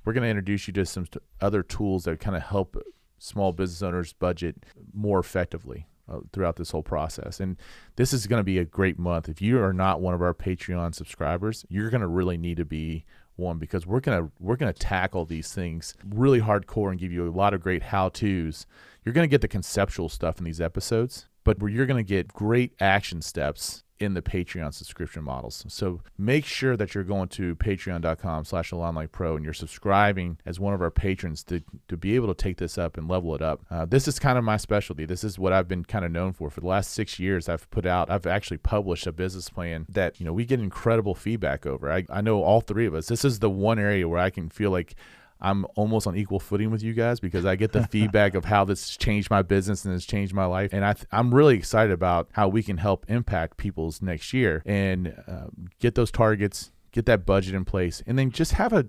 We're 0.05 0.13
going 0.13 0.23
to 0.23 0.29
introduce 0.29 0.65
you 0.65 0.73
to 0.73 0.85
some 0.85 1.05
other 1.41 1.61
tools 1.61 2.05
that 2.05 2.19
kind 2.21 2.35
of 2.35 2.41
help 2.41 2.81
small 3.19 3.51
business 3.51 3.83
owners 3.83 4.13
budget 4.13 4.65
more 4.93 5.19
effectively 5.19 5.87
uh, 6.09 6.19
throughout 6.33 6.55
this 6.55 6.71
whole 6.71 6.83
process. 6.83 7.39
And 7.39 7.57
this 7.95 8.13
is 8.13 8.27
going 8.27 8.39
to 8.39 8.43
be 8.43 8.57
a 8.57 8.65
great 8.65 8.99
month. 8.99 9.29
If 9.29 9.41
you 9.41 9.61
are 9.61 9.73
not 9.73 10.01
one 10.01 10.13
of 10.13 10.21
our 10.21 10.33
Patreon 10.33 10.95
subscribers, 10.95 11.65
you're 11.69 11.89
going 11.89 12.01
to 12.01 12.07
really 12.07 12.37
need 12.37 12.57
to 12.57 12.65
be 12.65 13.05
one 13.35 13.57
because 13.57 13.87
we're 13.87 14.01
going 14.01 14.21
to 14.25 14.31
we're 14.39 14.57
going 14.57 14.71
to 14.71 14.77
tackle 14.77 15.25
these 15.25 15.53
things 15.53 15.95
really 16.05 16.41
hardcore 16.41 16.91
and 16.91 16.99
give 16.99 17.11
you 17.11 17.27
a 17.27 17.31
lot 17.31 17.53
of 17.53 17.61
great 17.61 17.83
how-tos. 17.83 18.65
You're 19.05 19.13
going 19.13 19.23
to 19.23 19.31
get 19.31 19.41
the 19.41 19.47
conceptual 19.47 20.09
stuff 20.09 20.39
in 20.39 20.43
these 20.43 20.59
episodes, 20.59 21.27
but 21.43 21.59
where 21.59 21.69
you're 21.69 21.85
going 21.85 22.03
to 22.03 22.07
get 22.07 22.33
great 22.33 22.73
action 22.79 23.21
steps 23.21 23.83
in 23.99 24.13
the 24.13 24.21
Patreon 24.21 24.73
subscription 24.73 25.23
models. 25.23 25.65
So 25.67 26.01
make 26.17 26.45
sure 26.45 26.77
that 26.77 26.95
you're 26.95 27.03
going 27.03 27.27
to 27.29 27.55
patreon.com 27.55 28.45
slash 28.45 28.71
pro 29.11 29.35
and 29.35 29.43
you're 29.43 29.53
subscribing 29.53 30.37
as 30.45 30.59
one 30.59 30.73
of 30.73 30.81
our 30.81 30.89
patrons 30.89 31.43
to, 31.45 31.61
to 31.89 31.97
be 31.97 32.15
able 32.15 32.27
to 32.27 32.33
take 32.33 32.57
this 32.57 32.77
up 32.77 32.97
and 32.97 33.09
level 33.09 33.35
it 33.35 33.41
up. 33.41 33.61
Uh, 33.69 33.85
this 33.85 34.07
is 34.07 34.17
kind 34.17 34.37
of 34.37 34.43
my 34.43 34.57
specialty. 34.57 35.05
This 35.05 35.23
is 35.23 35.37
what 35.37 35.51
I've 35.51 35.67
been 35.67 35.83
kind 35.83 36.05
of 36.05 36.11
known 36.11 36.31
for. 36.31 36.49
For 36.49 36.61
the 36.61 36.67
last 36.67 36.91
six 36.91 37.19
years, 37.19 37.49
I've 37.49 37.69
put 37.71 37.85
out, 37.85 38.09
I've 38.09 38.25
actually 38.25 38.57
published 38.57 39.05
a 39.05 39.11
business 39.11 39.49
plan 39.49 39.85
that, 39.89 40.19
you 40.19 40.25
know, 40.25 40.33
we 40.33 40.45
get 40.45 40.61
incredible 40.61 41.15
feedback 41.15 41.65
over. 41.65 41.91
I, 41.91 42.05
I 42.09 42.21
know 42.21 42.41
all 42.41 42.61
three 42.61 42.85
of 42.85 42.93
us, 42.93 43.07
this 43.07 43.25
is 43.25 43.39
the 43.39 43.49
one 43.49 43.79
area 43.79 44.07
where 44.07 44.19
I 44.19 44.29
can 44.29 44.49
feel 44.49 44.71
like 44.71 44.95
I'm 45.41 45.65
almost 45.75 46.05
on 46.05 46.15
equal 46.15 46.39
footing 46.39 46.69
with 46.71 46.83
you 46.83 46.93
guys 46.93 47.19
because 47.19 47.45
I 47.45 47.55
get 47.55 47.71
the 47.71 47.87
feedback 47.91 48.35
of 48.35 48.45
how 48.45 48.65
this 48.65 48.97
changed 48.97 49.29
my 49.29 49.41
business 49.41 49.85
and 49.85 49.93
has 49.93 50.05
changed 50.05 50.33
my 50.33 50.45
life. 50.45 50.73
And 50.73 50.83
I 50.83 50.93
th- 50.93 51.07
I'm 51.11 51.33
really 51.33 51.55
excited 51.55 51.91
about 51.91 52.29
how 52.33 52.47
we 52.47 52.63
can 52.63 52.77
help 52.77 53.05
impact 53.07 53.57
people's 53.57 54.01
next 54.01 54.33
year 54.33 54.61
and 54.65 55.15
uh, 55.27 55.47
get 55.79 55.95
those 55.95 56.11
targets, 56.11 56.71
get 56.91 57.05
that 57.05 57.25
budget 57.25 57.53
in 57.53 57.65
place, 57.65 58.03
and 58.05 58.17
then 58.17 58.31
just 58.31 58.53
have 58.53 58.73
a 58.73 58.85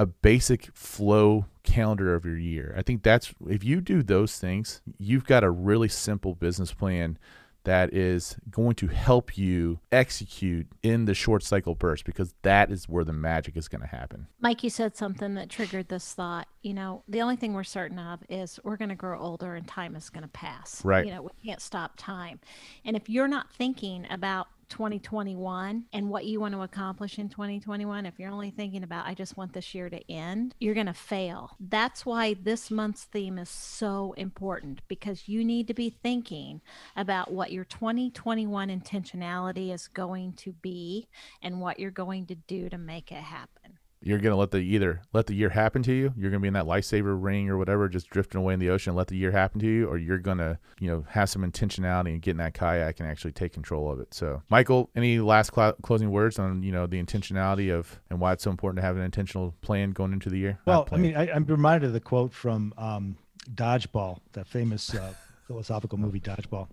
a 0.00 0.06
basic 0.06 0.66
flow 0.74 1.46
calendar 1.64 2.14
of 2.14 2.24
your 2.24 2.38
year. 2.38 2.72
I 2.76 2.82
think 2.82 3.02
that's 3.02 3.34
if 3.48 3.64
you 3.64 3.80
do 3.80 4.02
those 4.02 4.38
things, 4.38 4.80
you've 4.96 5.24
got 5.24 5.42
a 5.42 5.50
really 5.50 5.88
simple 5.88 6.34
business 6.34 6.72
plan 6.72 7.18
that 7.64 7.92
is 7.92 8.36
going 8.50 8.74
to 8.76 8.86
help 8.86 9.36
you 9.36 9.80
execute 9.92 10.66
in 10.82 11.04
the 11.04 11.14
short 11.14 11.42
cycle 11.42 11.74
burst 11.74 12.04
because 12.04 12.34
that 12.42 12.70
is 12.70 12.88
where 12.88 13.04
the 13.04 13.12
magic 13.12 13.56
is 13.56 13.68
going 13.68 13.80
to 13.82 13.86
happen. 13.86 14.26
Mike, 14.40 14.62
you 14.62 14.70
said 14.70 14.96
something 14.96 15.34
that 15.34 15.48
triggered 15.48 15.88
this 15.88 16.14
thought. 16.14 16.48
You 16.62 16.74
know, 16.74 17.02
the 17.08 17.20
only 17.20 17.36
thing 17.36 17.52
we're 17.52 17.64
certain 17.64 17.98
of 17.98 18.20
is 18.28 18.58
we're 18.64 18.76
going 18.76 18.88
to 18.88 18.94
grow 18.94 19.18
older 19.18 19.54
and 19.54 19.66
time 19.66 19.96
is 19.96 20.10
going 20.10 20.22
to 20.22 20.28
pass. 20.28 20.84
Right. 20.84 21.06
You 21.06 21.12
know, 21.12 21.22
we 21.22 21.30
can't 21.44 21.60
stop 21.60 21.92
time. 21.96 22.40
And 22.84 22.96
if 22.96 23.08
you're 23.08 23.28
not 23.28 23.52
thinking 23.52 24.06
about 24.10 24.48
2021 24.68 25.84
and 25.92 26.10
what 26.10 26.24
you 26.24 26.40
want 26.40 26.54
to 26.54 26.62
accomplish 26.62 27.18
in 27.18 27.28
2021, 27.28 28.06
if 28.06 28.18
you're 28.18 28.30
only 28.30 28.50
thinking 28.50 28.82
about, 28.82 29.06
I 29.06 29.14
just 29.14 29.36
want 29.36 29.52
this 29.52 29.74
year 29.74 29.90
to 29.90 30.10
end, 30.10 30.54
you're 30.58 30.74
going 30.74 30.86
to 30.86 30.94
fail. 30.94 31.56
That's 31.60 32.04
why 32.06 32.34
this 32.34 32.70
month's 32.70 33.04
theme 33.04 33.38
is 33.38 33.48
so 33.48 34.14
important 34.16 34.82
because 34.88 35.28
you 35.28 35.44
need 35.44 35.66
to 35.68 35.74
be 35.74 35.90
thinking 35.90 36.60
about 36.96 37.32
what 37.32 37.52
your 37.52 37.64
2021 37.64 38.68
intentionality 38.68 39.72
is 39.72 39.88
going 39.88 40.32
to 40.34 40.52
be 40.52 41.08
and 41.42 41.60
what 41.60 41.78
you're 41.78 41.90
going 41.90 42.26
to 42.26 42.34
do 42.34 42.68
to 42.68 42.78
make 42.78 43.10
it 43.10 43.16
happen. 43.16 43.78
You're 44.00 44.18
gonna 44.18 44.36
let 44.36 44.50
the 44.50 44.58
either 44.58 45.02
let 45.12 45.26
the 45.26 45.34
year 45.34 45.50
happen 45.50 45.82
to 45.82 45.92
you. 45.92 46.12
You're 46.16 46.30
gonna 46.30 46.40
be 46.40 46.48
in 46.48 46.54
that 46.54 46.66
lifesaver 46.66 47.20
ring 47.20 47.48
or 47.48 47.56
whatever, 47.56 47.88
just 47.88 48.08
drifting 48.10 48.40
away 48.40 48.54
in 48.54 48.60
the 48.60 48.70
ocean, 48.70 48.94
let 48.94 49.08
the 49.08 49.16
year 49.16 49.32
happen 49.32 49.60
to 49.60 49.66
you, 49.66 49.86
or 49.88 49.98
you're 49.98 50.18
gonna 50.18 50.58
you 50.80 50.88
know 50.88 51.04
have 51.08 51.28
some 51.28 51.42
intentionality 51.42 52.12
and 52.12 52.22
get 52.22 52.32
in 52.32 52.36
that 52.38 52.54
kayak 52.54 53.00
and 53.00 53.08
actually 53.08 53.32
take 53.32 53.52
control 53.52 53.90
of 53.90 54.00
it. 54.00 54.14
So, 54.14 54.42
Michael, 54.48 54.90
any 54.94 55.18
last 55.18 55.54
cl- 55.54 55.74
closing 55.82 56.10
words 56.10 56.38
on 56.38 56.62
you 56.62 56.72
know 56.72 56.86
the 56.86 57.02
intentionality 57.02 57.74
of 57.74 58.00
and 58.10 58.20
why 58.20 58.32
it's 58.32 58.44
so 58.44 58.50
important 58.50 58.80
to 58.80 58.86
have 58.86 58.96
an 58.96 59.02
intentional 59.02 59.54
plan 59.62 59.90
going 59.90 60.12
into 60.12 60.30
the 60.30 60.38
year? 60.38 60.58
Well, 60.64 60.88
I 60.92 60.96
mean, 60.96 61.16
I, 61.16 61.26
am 61.26 61.44
reminded 61.44 61.88
of 61.88 61.92
the 61.92 62.00
quote 62.00 62.32
from 62.32 62.72
um, 62.78 63.16
Dodgeball, 63.52 64.20
that 64.32 64.46
famous 64.46 64.94
uh, 64.94 65.12
philosophical 65.46 65.98
movie 65.98 66.20
Dodgeball 66.20 66.68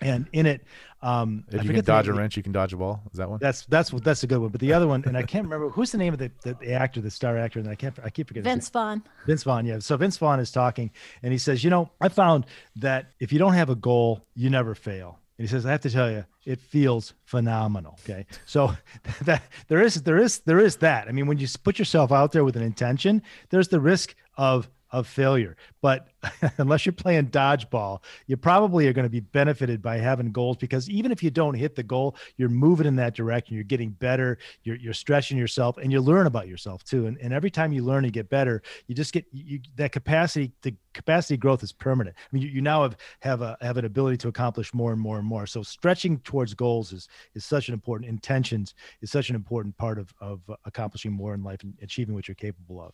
and 0.00 0.26
in 0.32 0.46
it, 0.46 0.62
um, 1.00 1.44
if 1.50 1.64
you 1.64 1.72
can 1.72 1.84
dodge 1.84 2.08
a 2.08 2.12
wrench, 2.12 2.36
you 2.36 2.42
can 2.42 2.52
dodge 2.52 2.72
a 2.72 2.76
ball. 2.76 3.00
Is 3.12 3.18
that 3.18 3.30
one? 3.30 3.38
That's 3.40 3.64
that's 3.66 3.90
that's 3.90 4.22
a 4.22 4.26
good 4.26 4.38
one. 4.38 4.50
But 4.50 4.60
the 4.60 4.72
other 4.72 4.86
one, 4.86 5.04
and 5.06 5.16
I 5.16 5.22
can't 5.22 5.44
remember 5.44 5.68
who's 5.68 5.92
the 5.92 5.98
name 5.98 6.12
of 6.12 6.18
the, 6.18 6.30
the, 6.42 6.54
the 6.54 6.72
actor, 6.72 7.00
the 7.00 7.10
star 7.10 7.36
actor, 7.38 7.60
and 7.60 7.68
I 7.68 7.74
can't 7.74 7.96
I 8.04 8.10
keep 8.10 8.28
forgetting. 8.28 8.44
Vince 8.44 8.68
Vaughn. 8.68 9.02
Vince 9.26 9.44
Vaughn, 9.44 9.66
yeah. 9.66 9.78
So 9.78 9.96
Vince 9.96 10.16
Vaughn 10.16 10.40
is 10.40 10.50
talking, 10.50 10.90
and 11.22 11.32
he 11.32 11.38
says, 11.38 11.62
you 11.62 11.70
know, 11.70 11.90
I 12.00 12.08
found 12.08 12.46
that 12.76 13.12
if 13.20 13.32
you 13.32 13.38
don't 13.38 13.54
have 13.54 13.70
a 13.70 13.76
goal, 13.76 14.24
you 14.34 14.50
never 14.50 14.74
fail. 14.74 15.18
And 15.38 15.46
he 15.46 15.50
says, 15.50 15.64
I 15.64 15.70
have 15.70 15.82
to 15.82 15.90
tell 15.90 16.10
you, 16.10 16.24
it 16.44 16.60
feels 16.60 17.14
phenomenal. 17.24 17.96
Okay. 18.02 18.26
So 18.44 18.74
that 19.22 19.42
there 19.68 19.80
is 19.80 20.02
there 20.02 20.18
is 20.18 20.40
there 20.40 20.58
is 20.58 20.76
that. 20.76 21.06
I 21.06 21.12
mean, 21.12 21.26
when 21.26 21.38
you 21.38 21.46
put 21.62 21.78
yourself 21.78 22.10
out 22.10 22.32
there 22.32 22.44
with 22.44 22.56
an 22.56 22.62
intention, 22.62 23.22
there's 23.50 23.68
the 23.68 23.80
risk 23.80 24.16
of 24.36 24.68
of 24.90 25.06
failure. 25.06 25.56
But 25.80 26.08
unless 26.58 26.86
you're 26.86 26.92
playing 26.92 27.28
dodgeball, 27.28 28.02
you 28.26 28.36
probably 28.36 28.88
are 28.88 28.92
going 28.92 29.04
to 29.04 29.10
be 29.10 29.20
benefited 29.20 29.82
by 29.82 29.98
having 29.98 30.32
goals 30.32 30.56
because 30.56 30.88
even 30.88 31.12
if 31.12 31.22
you 31.22 31.30
don't 31.30 31.54
hit 31.54 31.74
the 31.74 31.82
goal, 31.82 32.16
you're 32.36 32.48
moving 32.48 32.86
in 32.86 32.96
that 32.96 33.14
direction. 33.14 33.54
You're 33.54 33.64
getting 33.64 33.90
better. 33.90 34.38
You're, 34.64 34.76
you're 34.76 34.94
stretching 34.94 35.36
yourself 35.36 35.78
and 35.78 35.92
you 35.92 36.00
learn 36.00 36.26
about 36.26 36.48
yourself 36.48 36.84
too. 36.84 37.06
And, 37.06 37.18
and 37.18 37.32
every 37.32 37.50
time 37.50 37.72
you 37.72 37.84
learn 37.84 38.04
and 38.04 38.12
get 38.12 38.28
better, 38.28 38.62
you 38.86 38.94
just 38.94 39.12
get 39.12 39.26
you, 39.32 39.60
that 39.76 39.92
capacity. 39.92 40.52
The 40.62 40.74
capacity 40.94 41.36
growth 41.36 41.62
is 41.62 41.72
permanent. 41.72 42.16
I 42.18 42.28
mean, 42.32 42.42
you, 42.42 42.48
you 42.48 42.60
now 42.60 42.82
have 42.82 42.96
have 43.20 43.42
a 43.42 43.56
have 43.60 43.76
an 43.76 43.84
ability 43.84 44.16
to 44.18 44.28
accomplish 44.28 44.74
more 44.74 44.92
and 44.92 45.00
more 45.00 45.18
and 45.18 45.26
more. 45.26 45.46
So 45.46 45.62
stretching 45.62 46.18
towards 46.20 46.54
goals 46.54 46.92
is 46.92 47.08
is 47.34 47.44
such 47.44 47.68
an 47.68 47.74
important 47.74 48.08
intentions 48.08 48.74
is 49.00 49.10
such 49.10 49.30
an 49.30 49.36
important 49.36 49.76
part 49.76 49.98
of 49.98 50.12
of 50.20 50.40
accomplishing 50.64 51.12
more 51.12 51.34
in 51.34 51.42
life 51.42 51.62
and 51.62 51.74
achieving 51.82 52.14
what 52.14 52.26
you're 52.26 52.34
capable 52.34 52.80
of. 52.82 52.92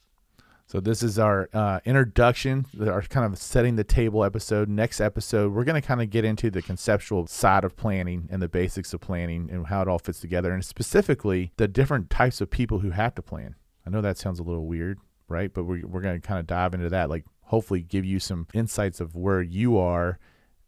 So 0.66 0.81
this 0.81 1.03
is 1.03 1.18
our 1.18 1.50
uh, 1.53 1.81
introduction, 1.85 2.64
our 2.81 3.03
kind 3.03 3.31
of 3.31 3.38
setting 3.38 3.77
the 3.77 3.85
table 3.85 4.24
episode. 4.24 4.68
Next 4.68 5.00
episode, 5.00 5.53
we're 5.53 5.64
going 5.64 5.81
to 5.81 5.87
kind 5.87 6.00
of 6.00 6.09
get 6.09 6.24
into 6.24 6.50
the 6.50 6.62
conceptual 6.62 7.27
side 7.27 7.64
of 7.64 7.77
planning 7.77 8.29
and 8.31 8.40
the 8.40 8.48
basics 8.48 8.94
of 8.94 9.00
planning 9.00 9.50
and 9.53 9.66
how 9.66 9.83
it 9.83 9.88
all 9.88 9.98
fits 9.98 10.20
together, 10.20 10.53
and 10.53 10.64
specifically 10.64 11.53
the 11.59 11.68
different 11.68 12.09
types 12.09 12.40
of 12.40 12.50
people 12.50 12.79
who 12.79 12.90
have 12.90 13.14
to 13.16 13.22
plan. 13.22 13.57
I 13.87 13.90
know 13.90 14.00
that 14.00 14.16
sounds 14.16 14.40
a 14.40 14.42
little 14.42 14.66
weird, 14.66 14.98
right? 15.29 15.53
But 15.53 15.64
we're, 15.64 15.87
we're 15.87 16.00
going 16.00 16.20
to 16.20 16.27
kind 16.27 16.40
of 16.40 16.46
dive 16.46 16.72
into 16.72 16.88
that, 16.88 17.11
like 17.11 17.24
hopefully 17.42 17.83
give 17.83 18.07
you 18.07 18.18
some 18.18 18.46
insights 18.55 19.00
of 19.00 19.14
where 19.14 19.42
you 19.42 19.77
are 19.77 20.18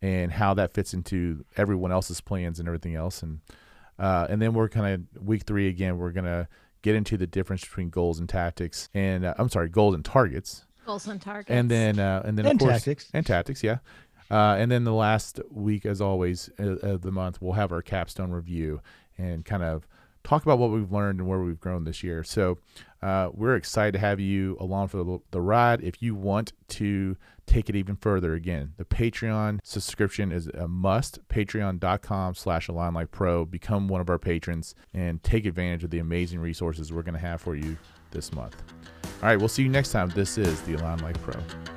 and 0.02 0.30
how 0.30 0.52
that 0.54 0.74
fits 0.74 0.92
into 0.92 1.42
everyone 1.56 1.90
else's 1.90 2.20
plans 2.20 2.60
and 2.60 2.68
everything 2.68 2.94
else. 2.94 3.22
And 3.22 3.40
uh, 3.98 4.26
and 4.28 4.42
then 4.42 4.52
we're 4.52 4.68
kind 4.68 5.08
of 5.16 5.26
week 5.26 5.44
three 5.44 5.68
again. 5.68 5.96
We're 5.96 6.12
gonna 6.12 6.48
get 6.86 6.94
into 6.94 7.16
the 7.16 7.26
difference 7.26 7.62
between 7.62 7.90
goals 7.90 8.20
and 8.20 8.28
tactics, 8.28 8.88
and 8.94 9.24
uh, 9.24 9.34
I'm 9.38 9.48
sorry, 9.48 9.68
goals 9.68 9.94
and 9.96 10.04
targets. 10.04 10.64
Goals 10.86 11.08
and 11.08 11.20
targets. 11.20 11.50
And 11.50 11.68
then 11.68 11.98
uh, 11.98 12.22
and 12.24 12.38
then 12.38 12.46
and 12.46 12.60
of 12.60 12.66
course 12.66 12.78
tactics. 12.78 13.10
and 13.12 13.26
tactics, 13.26 13.62
yeah. 13.62 13.78
Uh, 14.30 14.56
and 14.58 14.70
then 14.70 14.84
the 14.84 14.92
last 14.92 15.40
week, 15.50 15.84
as 15.84 16.00
always, 16.00 16.48
uh, 16.60 16.76
of 16.82 17.02
the 17.02 17.10
month, 17.10 17.42
we'll 17.42 17.54
have 17.54 17.72
our 17.72 17.82
capstone 17.82 18.30
review 18.30 18.80
and 19.18 19.44
kind 19.44 19.62
of 19.62 19.86
talk 20.22 20.42
about 20.44 20.58
what 20.58 20.70
we've 20.70 20.92
learned 20.92 21.18
and 21.18 21.28
where 21.28 21.40
we've 21.40 21.60
grown 21.60 21.84
this 21.84 22.02
year. 22.02 22.22
So 22.22 22.58
uh, 23.06 23.30
we're 23.32 23.54
excited 23.54 23.92
to 23.92 24.00
have 24.00 24.18
you 24.18 24.56
along 24.58 24.88
for 24.88 24.96
the, 24.96 25.18
the, 25.30 25.40
ride. 25.40 25.80
If 25.80 26.02
you 26.02 26.16
want 26.16 26.52
to 26.70 27.16
take 27.46 27.68
it 27.68 27.76
even 27.76 27.94
further, 27.94 28.34
again, 28.34 28.72
the 28.78 28.84
Patreon 28.84 29.60
subscription 29.62 30.32
is 30.32 30.48
a 30.48 30.66
must. 30.66 31.20
Patreon.com 31.28 32.34
slash 32.34 32.68
Pro. 33.12 33.44
Become 33.44 33.86
one 33.86 34.00
of 34.00 34.10
our 34.10 34.18
patrons 34.18 34.74
and 34.92 35.22
take 35.22 35.46
advantage 35.46 35.84
of 35.84 35.90
the 35.90 36.00
amazing 36.00 36.40
resources 36.40 36.92
we're 36.92 37.02
going 37.02 37.14
to 37.14 37.20
have 37.20 37.40
for 37.40 37.54
you 37.54 37.76
this 38.10 38.32
month. 38.32 38.60
All 39.22 39.28
right, 39.28 39.38
we'll 39.38 39.46
see 39.46 39.62
you 39.62 39.68
next 39.68 39.92
time. 39.92 40.08
This 40.08 40.36
is 40.36 40.60
the 40.62 40.74
Align 40.74 40.98
Life 40.98 41.22
Pro. 41.22 41.75